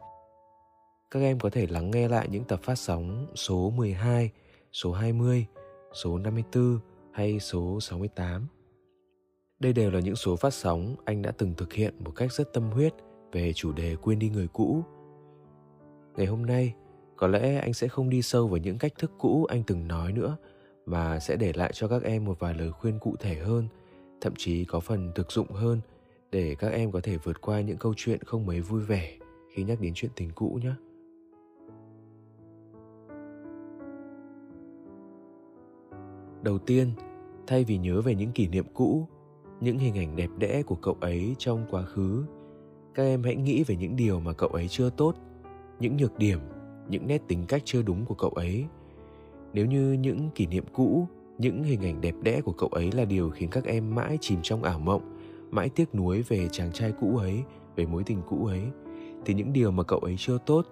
các 1.11 1.21
em 1.21 1.39
có 1.39 1.51
thể 1.51 1.67
lắng 1.67 1.91
nghe 1.91 2.09
lại 2.09 2.29
những 2.31 2.45
tập 2.45 2.61
phát 2.63 2.75
sóng 2.75 3.27
số 3.35 3.71
12, 3.71 4.31
số 4.73 4.93
20, 4.93 5.47
số 5.93 6.19
54 6.19 6.79
hay 7.13 7.41
số 7.41 7.81
68. 7.81 8.47
Đây 9.61 9.73
đều 9.73 9.91
là 9.91 10.01
những 10.01 10.17
số 10.17 10.37
phát 10.37 10.55
sóng 10.55 10.97
anh 11.05 11.23
đã 11.23 11.31
từng 11.31 11.55
thực 11.57 11.73
hiện 11.73 11.95
một 12.05 12.13
cách 12.17 12.33
rất 12.33 12.53
tâm 12.53 12.71
huyết 12.71 12.95
về 13.33 13.53
chủ 13.53 13.73
đề 13.73 13.97
quên 13.97 14.19
đi 14.19 14.31
người 14.31 14.49
cũ. 14.53 14.83
Ngày 16.17 16.27
hôm 16.27 16.47
nay, 16.47 16.75
có 17.21 17.27
lẽ 17.27 17.59
anh 17.59 17.75
sẽ 17.75 17.89
không 17.89 18.11
đi 18.11 18.23
sâu 18.23 18.49
vào 18.49 18.59
những 18.59 18.79
cách 18.79 18.93
thức 18.99 19.13
cũ 19.19 19.45
anh 19.45 19.63
từng 19.67 19.89
nói 19.89 20.13
nữa 20.13 20.37
mà 20.87 21.19
sẽ 21.19 21.37
để 21.37 21.53
lại 21.55 21.71
cho 21.75 21.89
các 21.89 22.03
em 22.03 22.25
một 22.25 22.39
vài 22.39 22.55
lời 22.55 22.73
khuyên 22.73 22.99
cụ 22.99 23.17
thể 23.21 23.35
hơn, 23.35 23.69
thậm 24.21 24.33
chí 24.37 24.65
có 24.65 24.81
phần 24.81 25.13
thực 25.15 25.33
dụng 25.33 25.51
hơn 25.51 25.81
để 26.31 26.55
các 26.59 26.73
em 26.73 26.93
có 26.93 27.01
thể 27.03 27.17
vượt 27.17 27.41
qua 27.41 27.61
những 27.61 27.77
câu 27.77 27.95
chuyện 27.97 28.21
không 28.25 28.47
mấy 28.47 28.61
vui 28.61 28.81
vẻ 28.81 29.17
khi 29.55 29.65
nhắc 29.65 29.81
đến 29.81 29.93
chuyện 29.95 30.11
tình 30.17 30.31
cũ 30.35 30.59
nhé. 30.63 30.73
đầu 36.43 36.59
tiên 36.59 36.93
thay 37.47 37.65
vì 37.65 37.79
nhớ 37.79 38.01
về 38.01 38.15
những 38.15 38.33
kỷ 38.33 38.49
niệm 38.49 38.65
cũ 38.75 39.09
những 39.61 39.79
hình 39.79 39.95
ảnh 39.95 40.17
đẹp 40.17 40.31
đẽ 40.39 40.63
của 40.63 40.77
cậu 40.77 40.97
ấy 41.01 41.35
trong 41.39 41.67
quá 41.71 41.83
khứ 41.83 42.25
các 42.95 43.03
em 43.03 43.23
hãy 43.23 43.37
nghĩ 43.37 43.65
về 43.65 43.77
những 43.77 43.97
điều 43.97 44.21
mà 44.21 44.33
cậu 44.33 44.49
ấy 44.49 44.69
chưa 44.69 44.91
tốt 44.91 45.15
những 45.81 45.97
nhược 45.97 46.19
điểm 46.19 46.39
những 46.91 47.07
nét 47.07 47.23
tính 47.29 47.45
cách 47.49 47.63
chưa 47.65 47.83
đúng 47.83 48.05
của 48.05 48.15
cậu 48.15 48.31
ấy. 48.31 48.65
Nếu 49.53 49.67
như 49.67 49.93
những 49.93 50.31
kỷ 50.35 50.47
niệm 50.47 50.65
cũ, 50.73 51.07
những 51.39 51.63
hình 51.63 51.83
ảnh 51.83 52.01
đẹp 52.01 52.15
đẽ 52.23 52.41
của 52.41 52.53
cậu 52.53 52.69
ấy 52.69 52.93
là 52.93 53.05
điều 53.05 53.31
khiến 53.31 53.51
các 53.51 53.65
em 53.65 53.95
mãi 53.95 54.19
chìm 54.21 54.39
trong 54.43 54.63
ảo 54.63 54.79
mộng, 54.79 55.19
mãi 55.51 55.69
tiếc 55.69 55.95
nuối 55.95 56.23
về 56.23 56.49
chàng 56.53 56.73
trai 56.73 56.93
cũ 57.01 57.17
ấy, 57.17 57.43
về 57.77 57.87
mối 57.87 58.03
tình 58.05 58.23
cũ 58.29 58.47
ấy, 58.47 58.63
thì 59.25 59.35
những 59.35 59.53
điều 59.53 59.71
mà 59.71 59.83
cậu 59.83 59.99
ấy 59.99 60.15
chưa 60.19 60.39
tốt, 60.47 60.67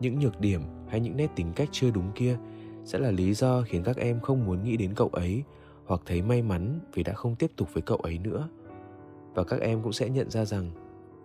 những 0.00 0.18
nhược 0.18 0.40
điểm 0.40 0.60
hay 0.88 1.00
những 1.00 1.16
nét 1.16 1.30
tính 1.36 1.52
cách 1.56 1.68
chưa 1.72 1.90
đúng 1.90 2.12
kia 2.14 2.38
sẽ 2.84 2.98
là 2.98 3.10
lý 3.10 3.34
do 3.34 3.62
khiến 3.62 3.82
các 3.82 3.96
em 3.96 4.20
không 4.20 4.46
muốn 4.46 4.64
nghĩ 4.64 4.76
đến 4.76 4.92
cậu 4.96 5.08
ấy 5.08 5.42
hoặc 5.86 6.00
thấy 6.06 6.22
may 6.22 6.42
mắn 6.42 6.80
vì 6.94 7.02
đã 7.02 7.12
không 7.12 7.36
tiếp 7.36 7.50
tục 7.56 7.68
với 7.72 7.82
cậu 7.82 7.96
ấy 7.96 8.18
nữa. 8.18 8.48
Và 9.34 9.44
các 9.44 9.60
em 9.60 9.82
cũng 9.82 9.92
sẽ 9.92 10.08
nhận 10.08 10.30
ra 10.30 10.44
rằng, 10.44 10.70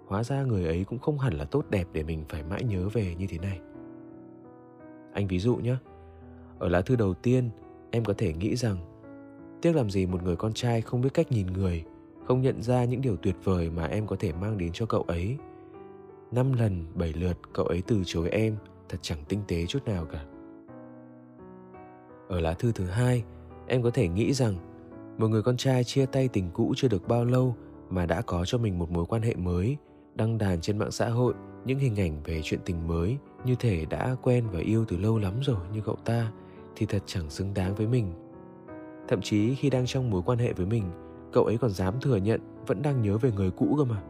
hóa 0.08 0.24
ra 0.24 0.44
người 0.44 0.66
ấy 0.66 0.84
cũng 0.84 1.00
không 1.00 1.20
hẳn 1.20 1.34
là 1.34 1.46
tốt 1.46 1.66
đẹp 1.70 1.88
để 1.94 2.04
mình 2.04 2.24
phải 2.30 2.44
mãi 2.44 2.64
nhớ 2.64 2.90
về 2.94 3.16
như 3.16 3.28
thế 3.28 3.38
này 3.38 3.60
anh 5.14 5.28
ví 5.28 5.40
dụ 5.40 5.56
nhé. 5.56 5.76
Ở 6.60 6.70
lá 6.70 6.82
thư 6.82 6.96
đầu 6.96 7.14
tiên 7.14 7.50
em 7.92 8.06
có 8.06 8.14
thể 8.18 8.34
nghĩ 8.34 8.56
rằng 8.56 8.78
tiếc 9.62 9.76
làm 9.76 9.90
gì 9.90 10.06
một 10.06 10.24
người 10.24 10.36
con 10.36 10.54
trai 10.54 10.82
không 10.82 11.02
biết 11.02 11.10
cách 11.14 11.32
nhìn 11.32 11.48
người 11.48 11.84
không 12.26 12.42
nhận 12.42 12.62
ra 12.62 12.86
những 12.86 13.02
điều 13.02 13.16
tuyệt 13.16 13.36
vời 13.44 13.70
mà 13.70 13.86
em 13.86 14.08
có 14.08 14.16
thể 14.20 14.34
mang 14.34 14.58
đến 14.58 14.70
cho 14.74 14.86
cậu 14.86 15.02
ấy. 15.02 15.38
Năm 16.32 16.54
lần 16.54 16.86
bảy 16.94 17.14
lượt 17.14 17.38
cậu 17.54 17.66
ấy 17.66 17.82
từ 17.88 18.02
chối 18.06 18.30
em 18.30 18.56
thật 18.90 18.98
chẳng 19.02 19.24
tinh 19.30 19.40
tế 19.48 19.66
chút 19.66 19.86
nào 19.86 20.06
cả. 20.06 20.26
Ở 22.28 22.40
lá 22.40 22.54
thư 22.54 22.72
thứ 22.72 22.86
hai, 22.86 23.24
em 23.68 23.84
có 23.84 23.90
thể 23.90 24.08
nghĩ 24.08 24.34
rằng 24.34 24.56
một 25.18 25.28
người 25.28 25.42
con 25.42 25.58
trai 25.58 25.84
chia 25.84 26.06
tay 26.06 26.28
tình 26.28 26.52
cũ 26.54 26.74
chưa 26.78 26.88
được 26.88 27.08
bao 27.08 27.26
lâu 27.26 27.56
mà 27.90 28.06
đã 28.06 28.22
có 28.22 28.46
cho 28.46 28.58
mình 28.58 28.80
một 28.80 28.92
mối 28.92 29.06
quan 29.06 29.22
hệ 29.22 29.36
mới, 29.36 29.78
đăng 30.16 30.38
đàn 30.38 30.62
trên 30.62 30.78
mạng 30.78 30.92
xã 30.92 31.10
hội 31.10 31.34
những 31.66 31.80
hình 31.80 32.00
ảnh 32.00 32.24
về 32.24 32.42
chuyện 32.44 32.60
tình 32.66 32.88
mới 32.88 33.18
như 33.46 33.56
thể 33.56 33.86
đã 33.86 34.16
quen 34.22 34.46
và 34.52 34.60
yêu 34.60 34.86
từ 34.88 34.98
lâu 34.98 35.18
lắm 35.18 35.34
rồi 35.42 35.58
như 35.74 35.82
cậu 35.86 35.96
ta 35.96 36.32
thì 36.76 36.86
thật 36.86 37.04
chẳng 37.06 37.30
xứng 37.30 37.54
đáng 37.54 37.76
với 37.76 37.88
mình. 37.88 38.14
Thậm 39.08 39.22
chí 39.22 39.56
khi 39.56 39.70
đang 39.70 39.86
trong 39.86 40.10
mối 40.10 40.22
quan 40.26 40.38
hệ 40.38 40.54
với 40.54 40.66
mình, 40.66 40.84
cậu 41.34 41.46
ấy 41.46 41.58
còn 41.58 41.72
dám 41.72 42.00
thừa 42.02 42.16
nhận 42.16 42.42
vẫn 42.68 42.82
đang 42.82 43.02
nhớ 43.02 43.18
về 43.18 43.32
người 43.32 43.52
cũ 43.52 43.76
cơ 43.78 43.84
mà. 43.84 44.02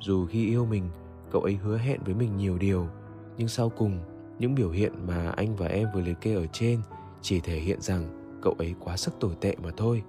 Dù 0.00 0.26
khi 0.26 0.46
yêu 0.46 0.66
mình, 0.66 0.88
cậu 1.30 1.42
ấy 1.42 1.54
hứa 1.54 1.78
hẹn 1.78 2.00
với 2.04 2.14
mình 2.14 2.36
nhiều 2.36 2.58
điều, 2.58 2.86
nhưng 3.36 3.48
sau 3.48 3.68
cùng 3.68 3.98
những 4.38 4.54
biểu 4.54 4.70
hiện 4.70 4.92
mà 5.06 5.30
anh 5.30 5.56
và 5.56 5.66
em 5.66 5.88
vừa 5.94 6.00
liệt 6.00 6.20
kê 6.20 6.34
ở 6.34 6.46
trên 6.46 6.80
chỉ 7.20 7.40
thể 7.40 7.58
hiện 7.58 7.80
rằng 7.80 8.38
cậu 8.42 8.54
ấy 8.58 8.74
quá 8.80 8.96
sức 8.96 9.14
tồi 9.20 9.36
tệ 9.40 9.56
mà 9.62 9.70
thôi. 9.76 10.02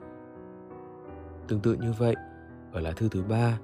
Tương 1.47 1.59
tự 1.59 1.73
như 1.73 1.93
vậy, 1.97 2.15
ở 2.71 2.79
lá 2.79 2.91
thư 2.91 3.09
thứ 3.09 3.23
ba, 3.23 3.59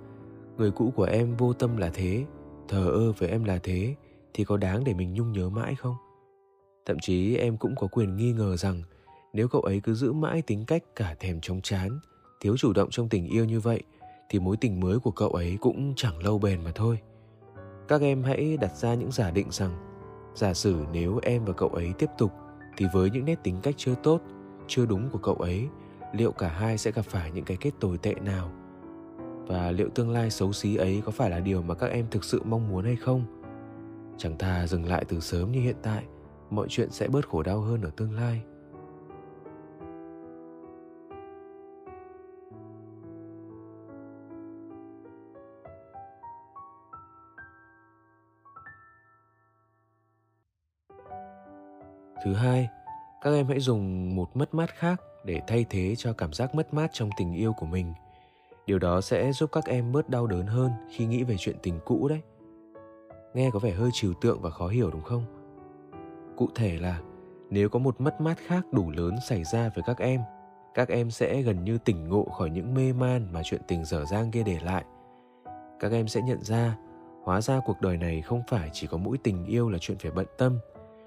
người 0.58 0.72
cũ 0.72 0.94
của 0.96 1.04
em 1.04 1.36
vô 1.36 1.54
tâm 1.54 1.78
là 1.78 1.90
thế, 1.94 2.26
thờ 2.68 2.90
ơ 2.92 3.12
với 3.12 3.30
em 3.30 3.44
là 3.44 3.60
thế, 3.64 3.96
thì 4.34 4.44
có 4.44 4.58
đáng 4.58 4.84
để 4.84 4.94
mình 4.94 5.14
nhung 5.14 5.32
nhớ 5.32 5.50
mãi 5.50 5.76
không? 5.76 5.96
Thậm 6.86 6.98
chí 7.02 7.36
em 7.36 7.58
cũng 7.58 7.76
có 7.76 7.88
quyền 7.88 8.16
nghi 8.16 8.32
ngờ 8.32 8.58
rằng 8.58 8.82
nếu 9.34 9.48
cậu 9.48 9.62
ấy 9.62 9.80
cứ 9.80 9.94
giữ 9.94 10.14
mãi 10.14 10.42
tính 10.42 10.66
cách 10.66 10.84
cả 10.96 11.16
thèm 11.20 11.42
chóng 11.42 11.62
chán, 11.62 12.00
thiếu 12.42 12.58
chủ 12.58 12.74
động 12.74 12.90
trong 12.92 13.10
tình 13.10 13.28
yêu 13.28 13.46
như 13.46 13.60
vậy, 13.60 13.84
thì 14.30 14.40
mối 14.40 14.58
tình 14.58 14.80
mới 14.80 15.00
của 15.00 15.12
cậu 15.12 15.30
ấy 15.30 15.58
cũng 15.62 15.94
chẳng 15.96 16.24
lâu 16.24 16.40
bền 16.40 16.64
mà 16.64 16.72
thôi. 16.76 17.00
Các 17.88 18.02
em 18.02 18.24
hãy 18.24 18.58
đặt 18.58 18.76
ra 18.76 18.94
những 18.94 19.12
giả 19.12 19.32
định 19.32 19.48
rằng 19.52 19.94
giả 20.36 20.54
sử 20.54 20.86
nếu 20.94 21.20
em 21.24 21.46
và 21.46 21.54
cậu 21.54 21.70
ấy 21.70 21.94
tiếp 21.98 22.10
tục 22.18 22.32
thì 22.78 22.86
với 22.94 23.10
những 23.10 23.26
nét 23.26 23.40
tính 23.44 23.60
cách 23.64 23.76
chưa 23.78 23.96
tốt 24.04 24.22
chưa 24.68 24.86
đúng 24.86 25.10
của 25.10 25.18
cậu 25.18 25.36
ấy 25.36 25.68
liệu 26.14 26.32
cả 26.32 26.48
hai 26.48 26.78
sẽ 26.78 26.92
gặp 26.92 27.06
phải 27.06 27.32
những 27.32 27.46
cái 27.46 27.58
kết 27.62 27.72
tồi 27.80 27.98
tệ 27.98 28.14
nào 28.14 28.52
và 29.48 29.72
liệu 29.72 29.90
tương 29.96 30.10
lai 30.10 30.30
xấu 30.30 30.54
xí 30.54 30.76
ấy 30.76 31.02
có 31.06 31.12
phải 31.12 31.30
là 31.30 31.40
điều 31.40 31.62
mà 31.62 31.76
các 31.76 31.88
em 31.88 32.06
thực 32.12 32.24
sự 32.24 32.42
mong 32.46 32.70
muốn 32.70 32.86
hay 32.86 32.96
không 32.96 33.43
chẳng 34.18 34.38
thà 34.38 34.68
dừng 34.68 34.86
lại 34.86 35.06
từ 35.08 35.20
sớm 35.20 35.52
như 35.52 35.62
hiện 35.62 35.76
tại, 35.84 36.04
mọi 36.50 36.68
chuyện 36.70 36.90
sẽ 36.92 37.08
bớt 37.08 37.28
khổ 37.30 37.44
đau 37.44 37.60
hơn 37.60 37.82
ở 37.82 37.90
tương 37.98 38.16
lai. 38.16 38.42
Thứ 52.26 52.34
hai, 52.34 52.70
các 53.22 53.32
em 53.32 53.48
hãy 53.48 53.60
dùng 53.60 54.16
một 54.16 54.36
mất 54.38 54.54
mát 54.54 54.70
khác 54.76 55.02
để 55.26 55.42
thay 55.48 55.66
thế 55.70 55.96
cho 55.98 56.14
cảm 56.14 56.34
giác 56.34 56.56
mất 56.56 56.74
mát 56.74 56.90
trong 56.94 57.10
tình 57.18 57.34
yêu 57.34 57.54
của 57.54 57.66
mình. 57.66 57.94
Điều 58.66 58.80
đó 58.80 59.02
sẽ 59.02 59.32
giúp 59.32 59.50
các 59.52 59.66
em 59.66 59.92
bớt 59.92 60.10
đau 60.10 60.28
đớn 60.28 60.48
hơn 60.48 60.72
khi 60.92 61.06
nghĩ 61.06 61.24
về 61.24 61.36
chuyện 61.40 61.56
tình 61.64 61.80
cũ 61.86 62.08
đấy 62.08 62.22
nghe 63.34 63.50
có 63.54 63.60
vẻ 63.60 63.72
hơi 63.72 63.90
trừu 63.94 64.14
tượng 64.14 64.42
và 64.42 64.50
khó 64.50 64.68
hiểu 64.68 64.92
đúng 64.92 65.04
không? 65.04 65.26
Cụ 66.38 66.50
thể 66.56 66.78
là, 66.78 67.02
nếu 67.50 67.70
có 67.70 67.80
một 67.80 68.02
mất 68.02 68.22
mát 68.22 68.38
khác 68.48 68.66
đủ 68.72 68.92
lớn 68.92 69.16
xảy 69.30 69.44
ra 69.44 69.70
với 69.76 69.84
các 69.88 69.98
em 69.98 70.22
các 70.74 70.90
em 70.90 71.12
sẽ 71.12 71.42
gần 71.42 71.64
như 71.64 71.78
tỉnh 71.78 72.10
ngộ 72.10 72.24
khỏi 72.24 72.50
những 72.50 72.74
mê 72.74 72.94
man 72.94 73.28
mà 73.34 73.42
chuyện 73.44 73.62
tình 73.68 73.86
dở 73.86 74.06
dang 74.06 74.32
kia 74.32 74.44
để 74.46 74.60
lại. 74.64 74.84
Các 75.80 75.92
em 75.92 76.08
sẽ 76.08 76.22
nhận 76.22 76.44
ra, 76.44 76.78
hóa 77.24 77.42
ra 77.42 77.60
cuộc 77.66 77.82
đời 77.82 77.98
này 77.98 78.22
không 78.22 78.42
phải 78.48 78.70
chỉ 78.74 78.88
có 78.88 78.98
mỗi 78.98 79.18
tình 79.18 79.46
yêu 79.46 79.70
là 79.70 79.78
chuyện 79.78 79.98
phải 79.98 80.12
bận 80.12 80.26
tâm. 80.38 80.60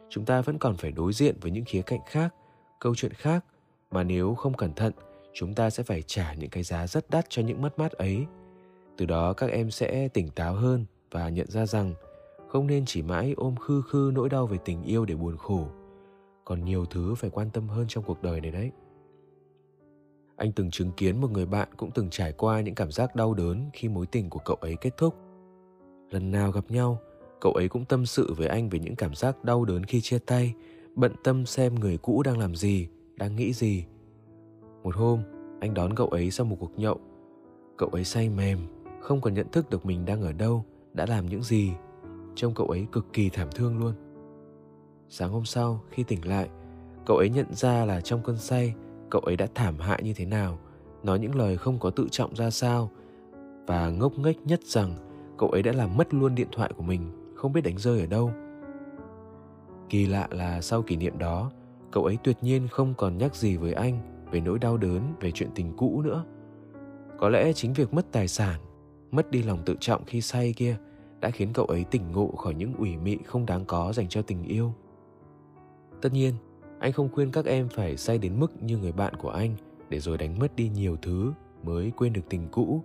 Chúng 0.08 0.24
ta 0.24 0.40
vẫn 0.40 0.58
còn 0.58 0.76
phải 0.76 0.92
đối 0.92 1.12
diện 1.12 1.36
với 1.40 1.50
những 1.50 1.64
khía 1.64 1.82
cạnh 1.82 2.00
khác, 2.06 2.34
câu 2.80 2.94
chuyện 2.94 3.12
khác, 3.12 3.44
mà 3.90 4.02
nếu 4.02 4.34
không 4.34 4.54
cẩn 4.54 4.74
thận, 4.74 4.92
chúng 5.34 5.54
ta 5.54 5.70
sẽ 5.70 5.82
phải 5.82 6.02
trả 6.02 6.34
những 6.34 6.50
cái 6.50 6.62
giá 6.62 6.86
rất 6.86 7.10
đắt 7.10 7.26
cho 7.28 7.42
những 7.42 7.62
mất 7.62 7.78
mát 7.78 7.92
ấy. 7.92 8.26
Từ 8.96 9.06
đó 9.06 9.32
các 9.32 9.50
em 9.50 9.70
sẽ 9.70 10.08
tỉnh 10.08 10.28
táo 10.28 10.54
hơn 10.54 10.84
và 11.10 11.28
nhận 11.28 11.50
ra 11.50 11.66
rằng 11.66 11.94
không 12.56 12.66
nên 12.66 12.84
chỉ 12.86 13.02
mãi 13.02 13.34
ôm 13.36 13.56
khư 13.56 13.82
khư 13.82 14.10
nỗi 14.14 14.28
đau 14.28 14.46
về 14.46 14.58
tình 14.64 14.82
yêu 14.82 15.04
để 15.04 15.14
buồn 15.14 15.36
khổ. 15.36 15.68
Còn 16.44 16.64
nhiều 16.64 16.84
thứ 16.86 17.14
phải 17.14 17.30
quan 17.30 17.50
tâm 17.50 17.68
hơn 17.68 17.86
trong 17.88 18.04
cuộc 18.04 18.22
đời 18.22 18.40
này 18.40 18.50
đấy. 18.50 18.70
Anh 20.36 20.52
từng 20.52 20.70
chứng 20.70 20.92
kiến 20.96 21.20
một 21.20 21.30
người 21.30 21.46
bạn 21.46 21.68
cũng 21.76 21.90
từng 21.94 22.10
trải 22.10 22.32
qua 22.32 22.60
những 22.60 22.74
cảm 22.74 22.92
giác 22.92 23.16
đau 23.16 23.34
đớn 23.34 23.70
khi 23.72 23.88
mối 23.88 24.06
tình 24.06 24.30
của 24.30 24.38
cậu 24.44 24.56
ấy 24.56 24.76
kết 24.80 24.96
thúc. 24.96 25.14
Lần 26.10 26.30
nào 26.30 26.50
gặp 26.50 26.64
nhau, 26.68 26.98
cậu 27.40 27.52
ấy 27.52 27.68
cũng 27.68 27.84
tâm 27.84 28.06
sự 28.06 28.34
với 28.36 28.46
anh 28.46 28.68
về 28.68 28.78
những 28.78 28.96
cảm 28.96 29.14
giác 29.14 29.44
đau 29.44 29.64
đớn 29.64 29.84
khi 29.84 30.00
chia 30.00 30.18
tay, 30.18 30.54
bận 30.94 31.12
tâm 31.24 31.46
xem 31.46 31.74
người 31.74 31.98
cũ 31.98 32.22
đang 32.22 32.38
làm 32.38 32.54
gì, 32.54 32.88
đang 33.16 33.36
nghĩ 33.36 33.52
gì. 33.52 33.84
Một 34.82 34.96
hôm, 34.96 35.22
anh 35.60 35.74
đón 35.74 35.94
cậu 35.94 36.08
ấy 36.08 36.30
sau 36.30 36.46
một 36.46 36.56
cuộc 36.60 36.78
nhậu. 36.78 37.00
Cậu 37.76 37.88
ấy 37.88 38.04
say 38.04 38.28
mềm, 38.28 38.58
không 39.00 39.20
còn 39.20 39.34
nhận 39.34 39.48
thức 39.52 39.70
được 39.70 39.86
mình 39.86 40.04
đang 40.04 40.22
ở 40.22 40.32
đâu, 40.32 40.64
đã 40.92 41.06
làm 41.06 41.26
những 41.26 41.42
gì 41.42 41.72
trông 42.36 42.54
cậu 42.54 42.66
ấy 42.66 42.86
cực 42.92 43.06
kỳ 43.12 43.28
thảm 43.30 43.48
thương 43.54 43.78
luôn. 43.78 43.92
Sáng 45.08 45.30
hôm 45.30 45.44
sau, 45.44 45.80
khi 45.90 46.02
tỉnh 46.02 46.28
lại, 46.28 46.48
cậu 47.06 47.16
ấy 47.16 47.30
nhận 47.30 47.54
ra 47.54 47.84
là 47.84 48.00
trong 48.00 48.22
cơn 48.22 48.36
say, 48.36 48.74
cậu 49.10 49.20
ấy 49.20 49.36
đã 49.36 49.46
thảm 49.54 49.78
hại 49.78 50.02
như 50.02 50.12
thế 50.14 50.24
nào, 50.24 50.58
nói 51.02 51.18
những 51.18 51.34
lời 51.34 51.56
không 51.56 51.78
có 51.78 51.90
tự 51.90 52.08
trọng 52.10 52.36
ra 52.36 52.50
sao, 52.50 52.90
và 53.66 53.90
ngốc 53.90 54.18
nghếch 54.18 54.46
nhất 54.46 54.60
rằng 54.64 54.96
cậu 55.38 55.48
ấy 55.48 55.62
đã 55.62 55.72
làm 55.72 55.96
mất 55.96 56.14
luôn 56.14 56.34
điện 56.34 56.48
thoại 56.52 56.72
của 56.76 56.82
mình, 56.82 57.32
không 57.34 57.52
biết 57.52 57.60
đánh 57.60 57.78
rơi 57.78 58.00
ở 58.00 58.06
đâu. 58.06 58.32
Kỳ 59.88 60.06
lạ 60.06 60.28
là 60.30 60.60
sau 60.60 60.82
kỷ 60.82 60.96
niệm 60.96 61.18
đó, 61.18 61.50
cậu 61.90 62.04
ấy 62.04 62.18
tuyệt 62.24 62.36
nhiên 62.40 62.68
không 62.68 62.94
còn 62.96 63.18
nhắc 63.18 63.34
gì 63.36 63.56
với 63.56 63.72
anh 63.72 63.98
về 64.30 64.40
nỗi 64.40 64.58
đau 64.58 64.76
đớn 64.76 65.00
về 65.20 65.30
chuyện 65.30 65.50
tình 65.54 65.76
cũ 65.76 66.02
nữa. 66.02 66.24
Có 67.18 67.28
lẽ 67.28 67.52
chính 67.52 67.72
việc 67.72 67.94
mất 67.94 68.12
tài 68.12 68.28
sản, 68.28 68.60
mất 69.10 69.30
đi 69.30 69.42
lòng 69.42 69.58
tự 69.66 69.76
trọng 69.80 70.04
khi 70.04 70.20
say 70.20 70.54
kia 70.56 70.76
đã 71.20 71.30
khiến 71.30 71.48
cậu 71.54 71.64
ấy 71.64 71.84
tỉnh 71.84 72.12
ngộ 72.12 72.30
khỏi 72.36 72.54
những 72.54 72.74
ủy 72.74 72.96
mị 72.96 73.16
không 73.24 73.46
đáng 73.46 73.64
có 73.64 73.92
dành 73.92 74.08
cho 74.08 74.22
tình 74.22 74.42
yêu. 74.42 74.72
Tất 76.02 76.12
nhiên, 76.12 76.34
anh 76.78 76.92
không 76.92 77.08
khuyên 77.12 77.30
các 77.30 77.44
em 77.44 77.68
phải 77.68 77.96
say 77.96 78.18
đến 78.18 78.40
mức 78.40 78.62
như 78.62 78.78
người 78.78 78.92
bạn 78.92 79.14
của 79.14 79.30
anh 79.30 79.56
để 79.88 80.00
rồi 80.00 80.18
đánh 80.18 80.38
mất 80.38 80.56
đi 80.56 80.68
nhiều 80.68 80.96
thứ 81.02 81.32
mới 81.62 81.92
quên 81.96 82.12
được 82.12 82.22
tình 82.28 82.48
cũ. 82.52 82.82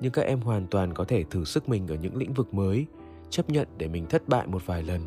Nhưng 0.00 0.12
các 0.12 0.22
em 0.22 0.40
hoàn 0.40 0.66
toàn 0.66 0.94
có 0.94 1.04
thể 1.04 1.24
thử 1.24 1.44
sức 1.44 1.68
mình 1.68 1.88
ở 1.88 1.94
những 1.94 2.16
lĩnh 2.16 2.32
vực 2.32 2.54
mới, 2.54 2.86
chấp 3.30 3.50
nhận 3.50 3.68
để 3.78 3.88
mình 3.88 4.06
thất 4.06 4.28
bại 4.28 4.46
một 4.46 4.66
vài 4.66 4.82
lần. 4.82 5.00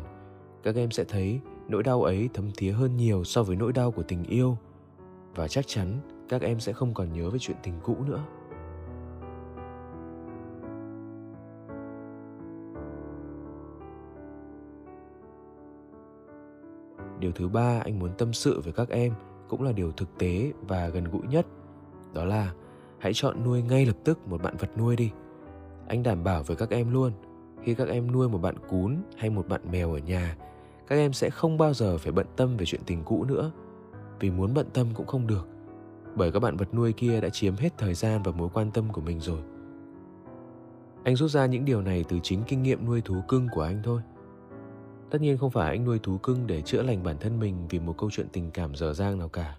Các 0.62 0.76
em 0.76 0.90
sẽ 0.90 1.04
thấy 1.04 1.40
nỗi 1.68 1.82
đau 1.82 2.02
ấy 2.02 2.28
thấm 2.34 2.50
thía 2.56 2.72
hơn 2.72 2.96
nhiều 2.96 3.24
so 3.24 3.42
với 3.42 3.56
nỗi 3.56 3.72
đau 3.72 3.90
của 3.90 4.02
tình 4.02 4.24
yêu. 4.24 4.56
Và 5.34 5.48
chắc 5.48 5.66
chắn 5.66 6.00
các 6.28 6.42
em 6.42 6.60
sẽ 6.60 6.72
không 6.72 6.94
còn 6.94 7.12
nhớ 7.12 7.30
về 7.30 7.38
chuyện 7.38 7.56
tình 7.62 7.74
cũ 7.82 7.96
nữa. 8.06 8.24
Điều 17.20 17.32
thứ 17.32 17.48
ba 17.48 17.80
anh 17.84 17.98
muốn 17.98 18.10
tâm 18.18 18.32
sự 18.32 18.60
với 18.60 18.72
các 18.72 18.88
em 18.88 19.12
cũng 19.48 19.62
là 19.62 19.72
điều 19.72 19.92
thực 19.92 20.18
tế 20.18 20.52
và 20.68 20.88
gần 20.88 21.04
gũi 21.04 21.22
nhất. 21.28 21.46
Đó 22.14 22.24
là, 22.24 22.52
hãy 22.98 23.12
chọn 23.14 23.44
nuôi 23.44 23.62
ngay 23.62 23.86
lập 23.86 23.96
tức 24.04 24.28
một 24.28 24.42
bạn 24.42 24.56
vật 24.58 24.78
nuôi 24.78 24.96
đi. 24.96 25.10
Anh 25.88 26.02
đảm 26.02 26.24
bảo 26.24 26.42
với 26.42 26.56
các 26.56 26.70
em 26.70 26.92
luôn, 26.92 27.12
khi 27.62 27.74
các 27.74 27.88
em 27.88 28.12
nuôi 28.12 28.28
một 28.28 28.38
bạn 28.38 28.54
cún 28.68 28.96
hay 29.16 29.30
một 29.30 29.48
bạn 29.48 29.60
mèo 29.70 29.92
ở 29.92 29.98
nhà, 29.98 30.36
các 30.86 30.96
em 30.96 31.12
sẽ 31.12 31.30
không 31.30 31.58
bao 31.58 31.74
giờ 31.74 31.98
phải 31.98 32.12
bận 32.12 32.26
tâm 32.36 32.56
về 32.56 32.66
chuyện 32.66 32.80
tình 32.86 33.02
cũ 33.04 33.24
nữa. 33.24 33.52
Vì 34.20 34.30
muốn 34.30 34.54
bận 34.54 34.66
tâm 34.72 34.86
cũng 34.94 35.06
không 35.06 35.26
được, 35.26 35.48
bởi 36.14 36.32
các 36.32 36.40
bạn 36.40 36.56
vật 36.56 36.74
nuôi 36.74 36.92
kia 36.92 37.20
đã 37.20 37.28
chiếm 37.28 37.56
hết 37.56 37.78
thời 37.78 37.94
gian 37.94 38.22
và 38.22 38.32
mối 38.32 38.48
quan 38.54 38.70
tâm 38.70 38.92
của 38.92 39.00
mình 39.00 39.20
rồi. 39.20 39.40
Anh 41.04 41.16
rút 41.16 41.30
ra 41.30 41.46
những 41.46 41.64
điều 41.64 41.82
này 41.82 42.04
từ 42.08 42.18
chính 42.22 42.42
kinh 42.46 42.62
nghiệm 42.62 42.86
nuôi 42.86 43.00
thú 43.00 43.14
cưng 43.28 43.48
của 43.52 43.62
anh 43.62 43.80
thôi 43.84 44.00
tất 45.10 45.20
nhiên 45.20 45.38
không 45.38 45.50
phải 45.50 45.70
anh 45.70 45.84
nuôi 45.84 45.98
thú 45.98 46.18
cưng 46.18 46.46
để 46.46 46.62
chữa 46.62 46.82
lành 46.82 47.02
bản 47.02 47.18
thân 47.20 47.38
mình 47.38 47.68
vì 47.68 47.78
một 47.78 47.94
câu 47.98 48.10
chuyện 48.10 48.28
tình 48.32 48.50
cảm 48.50 48.74
dở 48.74 48.94
dang 48.94 49.18
nào 49.18 49.28
cả. 49.28 49.56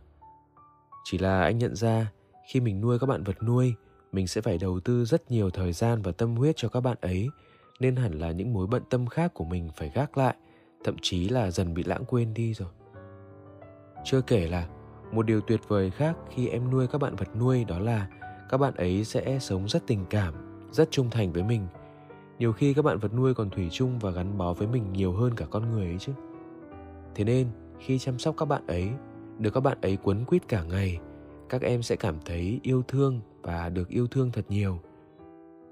Chỉ 1.04 1.18
là 1.18 1.42
anh 1.44 1.58
nhận 1.58 1.76
ra 1.76 2.12
khi 2.52 2.60
mình 2.60 2.82
nuôi 2.82 3.00
các 3.00 3.08
bạn 3.08 3.24
vật 3.24 3.44
nuôi, 3.44 3.74
mình 4.12 4.28
sẽ 4.28 4.42
phải 4.42 4.58
đầu 4.58 4.80
tư 4.80 5.06
rất 5.06 5.32
nhiều 5.32 5.50
thời 5.50 5.74
gian 5.74 6.02
và 6.02 6.12
tâm 6.12 6.36
huyết 6.36 6.58
cho 6.58 6.70
các 6.70 6.80
bạn 6.80 6.98
ấy, 7.02 7.30
nên 7.80 7.96
hẳn 7.96 8.20
là 8.20 8.32
những 8.32 8.54
mối 8.54 8.68
bận 8.68 8.84
tâm 8.90 9.08
khác 9.08 9.34
của 9.34 9.46
mình 9.46 9.70
phải 9.76 9.92
gác 9.96 10.18
lại, 10.18 10.36
thậm 10.84 10.96
chí 11.02 11.30
là 11.30 11.52
dần 11.52 11.74
bị 11.74 11.84
lãng 11.84 12.06
quên 12.08 12.34
đi 12.34 12.54
rồi. 12.54 12.70
Chưa 14.06 14.22
kể 14.22 14.48
là 14.48 14.68
một 15.12 15.26
điều 15.26 15.42
tuyệt 15.42 15.60
vời 15.68 15.92
khác 15.92 16.18
khi 16.30 16.48
em 16.48 16.72
nuôi 16.72 16.88
các 16.88 16.98
bạn 16.98 17.16
vật 17.16 17.36
nuôi 17.36 17.64
đó 17.64 17.80
là 17.80 18.08
các 18.50 18.58
bạn 18.58 18.76
ấy 18.76 19.06
sẽ 19.06 19.40
sống 19.40 19.70
rất 19.70 19.88
tình 19.88 20.06
cảm, 20.10 20.34
rất 20.72 20.92
trung 20.92 21.10
thành 21.10 21.34
với 21.34 21.44
mình 21.44 21.68
nhiều 22.40 22.54
khi 22.54 22.74
các 22.74 22.82
bạn 22.82 23.00
vật 23.00 23.14
nuôi 23.14 23.34
còn 23.34 23.50
thủy 23.50 23.70
chung 23.72 24.00
và 24.00 24.12
gắn 24.12 24.38
bó 24.38 24.54
với 24.54 24.68
mình 24.68 24.94
nhiều 24.94 25.14
hơn 25.14 25.34
cả 25.36 25.46
con 25.46 25.72
người 25.72 25.86
ấy 25.86 25.98
chứ. 26.00 26.14
Thế 27.16 27.24
nên, 27.24 27.48
khi 27.80 28.00
chăm 28.00 28.20
sóc 28.20 28.36
các 28.38 28.46
bạn 28.46 28.68
ấy, 28.68 28.90
được 29.40 29.54
các 29.54 29.60
bạn 29.60 29.78
ấy 29.82 29.98
quấn 30.04 30.26
quýt 30.26 30.48
cả 30.48 30.64
ngày, 30.64 31.00
các 31.50 31.62
em 31.62 31.84
sẽ 31.84 31.96
cảm 31.96 32.16
thấy 32.26 32.60
yêu 32.64 32.84
thương 32.88 33.22
và 33.42 33.70
được 33.70 33.90
yêu 33.90 34.08
thương 34.08 34.32
thật 34.32 34.46
nhiều. 34.50 34.80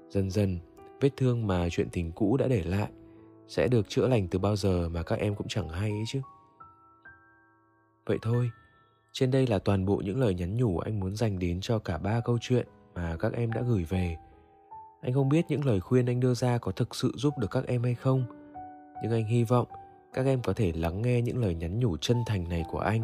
Dần 0.08 0.30
dần, 0.30 0.58
vết 1.00 1.10
thương 1.16 1.46
mà 1.46 1.68
chuyện 1.70 1.88
tình 1.92 2.12
cũ 2.12 2.36
đã 2.36 2.48
để 2.48 2.62
lại 2.64 2.90
sẽ 3.48 3.68
được 3.68 3.88
chữa 3.88 4.08
lành 4.08 4.28
từ 4.28 4.38
bao 4.38 4.56
giờ 4.56 4.88
mà 4.88 5.02
các 5.02 5.18
em 5.18 5.34
cũng 5.34 5.48
chẳng 5.48 5.68
hay 5.68 5.90
ấy 5.90 6.04
chứ. 6.06 6.20
Vậy 8.06 8.18
thôi, 8.22 8.50
trên 9.12 9.30
đây 9.30 9.46
là 9.46 9.58
toàn 9.58 9.86
bộ 9.86 9.96
những 10.04 10.20
lời 10.20 10.34
nhắn 10.34 10.56
nhủ 10.56 10.78
anh 10.78 11.00
muốn 11.00 11.16
dành 11.16 11.38
đến 11.38 11.60
cho 11.60 11.78
cả 11.78 11.98
ba 11.98 12.20
câu 12.20 12.38
chuyện 12.40 12.66
mà 12.94 13.16
các 13.16 13.32
em 13.32 13.52
đã 13.52 13.62
gửi 13.62 13.84
về 13.84 14.16
anh 15.00 15.12
không 15.12 15.28
biết 15.28 15.44
những 15.48 15.64
lời 15.64 15.80
khuyên 15.80 16.06
anh 16.06 16.20
đưa 16.20 16.34
ra 16.34 16.58
có 16.58 16.72
thực 16.72 16.94
sự 16.94 17.12
giúp 17.14 17.34
được 17.38 17.50
các 17.50 17.66
em 17.66 17.82
hay 17.82 17.94
không. 17.94 18.24
Nhưng 19.02 19.12
anh 19.12 19.24
hy 19.24 19.44
vọng 19.44 19.68
các 20.12 20.26
em 20.26 20.42
có 20.42 20.52
thể 20.52 20.72
lắng 20.72 21.02
nghe 21.02 21.22
những 21.22 21.38
lời 21.38 21.54
nhắn 21.54 21.80
nhủ 21.80 21.96
chân 21.96 22.16
thành 22.26 22.48
này 22.48 22.64
của 22.70 22.78
anh 22.78 23.02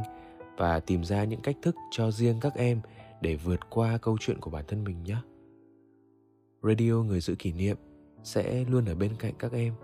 và 0.56 0.80
tìm 0.80 1.04
ra 1.04 1.24
những 1.24 1.40
cách 1.40 1.56
thức 1.62 1.76
cho 1.90 2.10
riêng 2.10 2.40
các 2.40 2.54
em 2.54 2.80
để 3.20 3.36
vượt 3.36 3.60
qua 3.70 3.98
câu 3.98 4.16
chuyện 4.20 4.40
của 4.40 4.50
bản 4.50 4.64
thân 4.68 4.84
mình 4.84 5.04
nhé. 5.04 5.16
Radio 6.62 6.92
người 6.92 7.20
giữ 7.20 7.34
kỷ 7.34 7.52
niệm 7.52 7.76
sẽ 8.22 8.64
luôn 8.68 8.84
ở 8.84 8.94
bên 8.94 9.10
cạnh 9.18 9.34
các 9.38 9.52
em. 9.52 9.74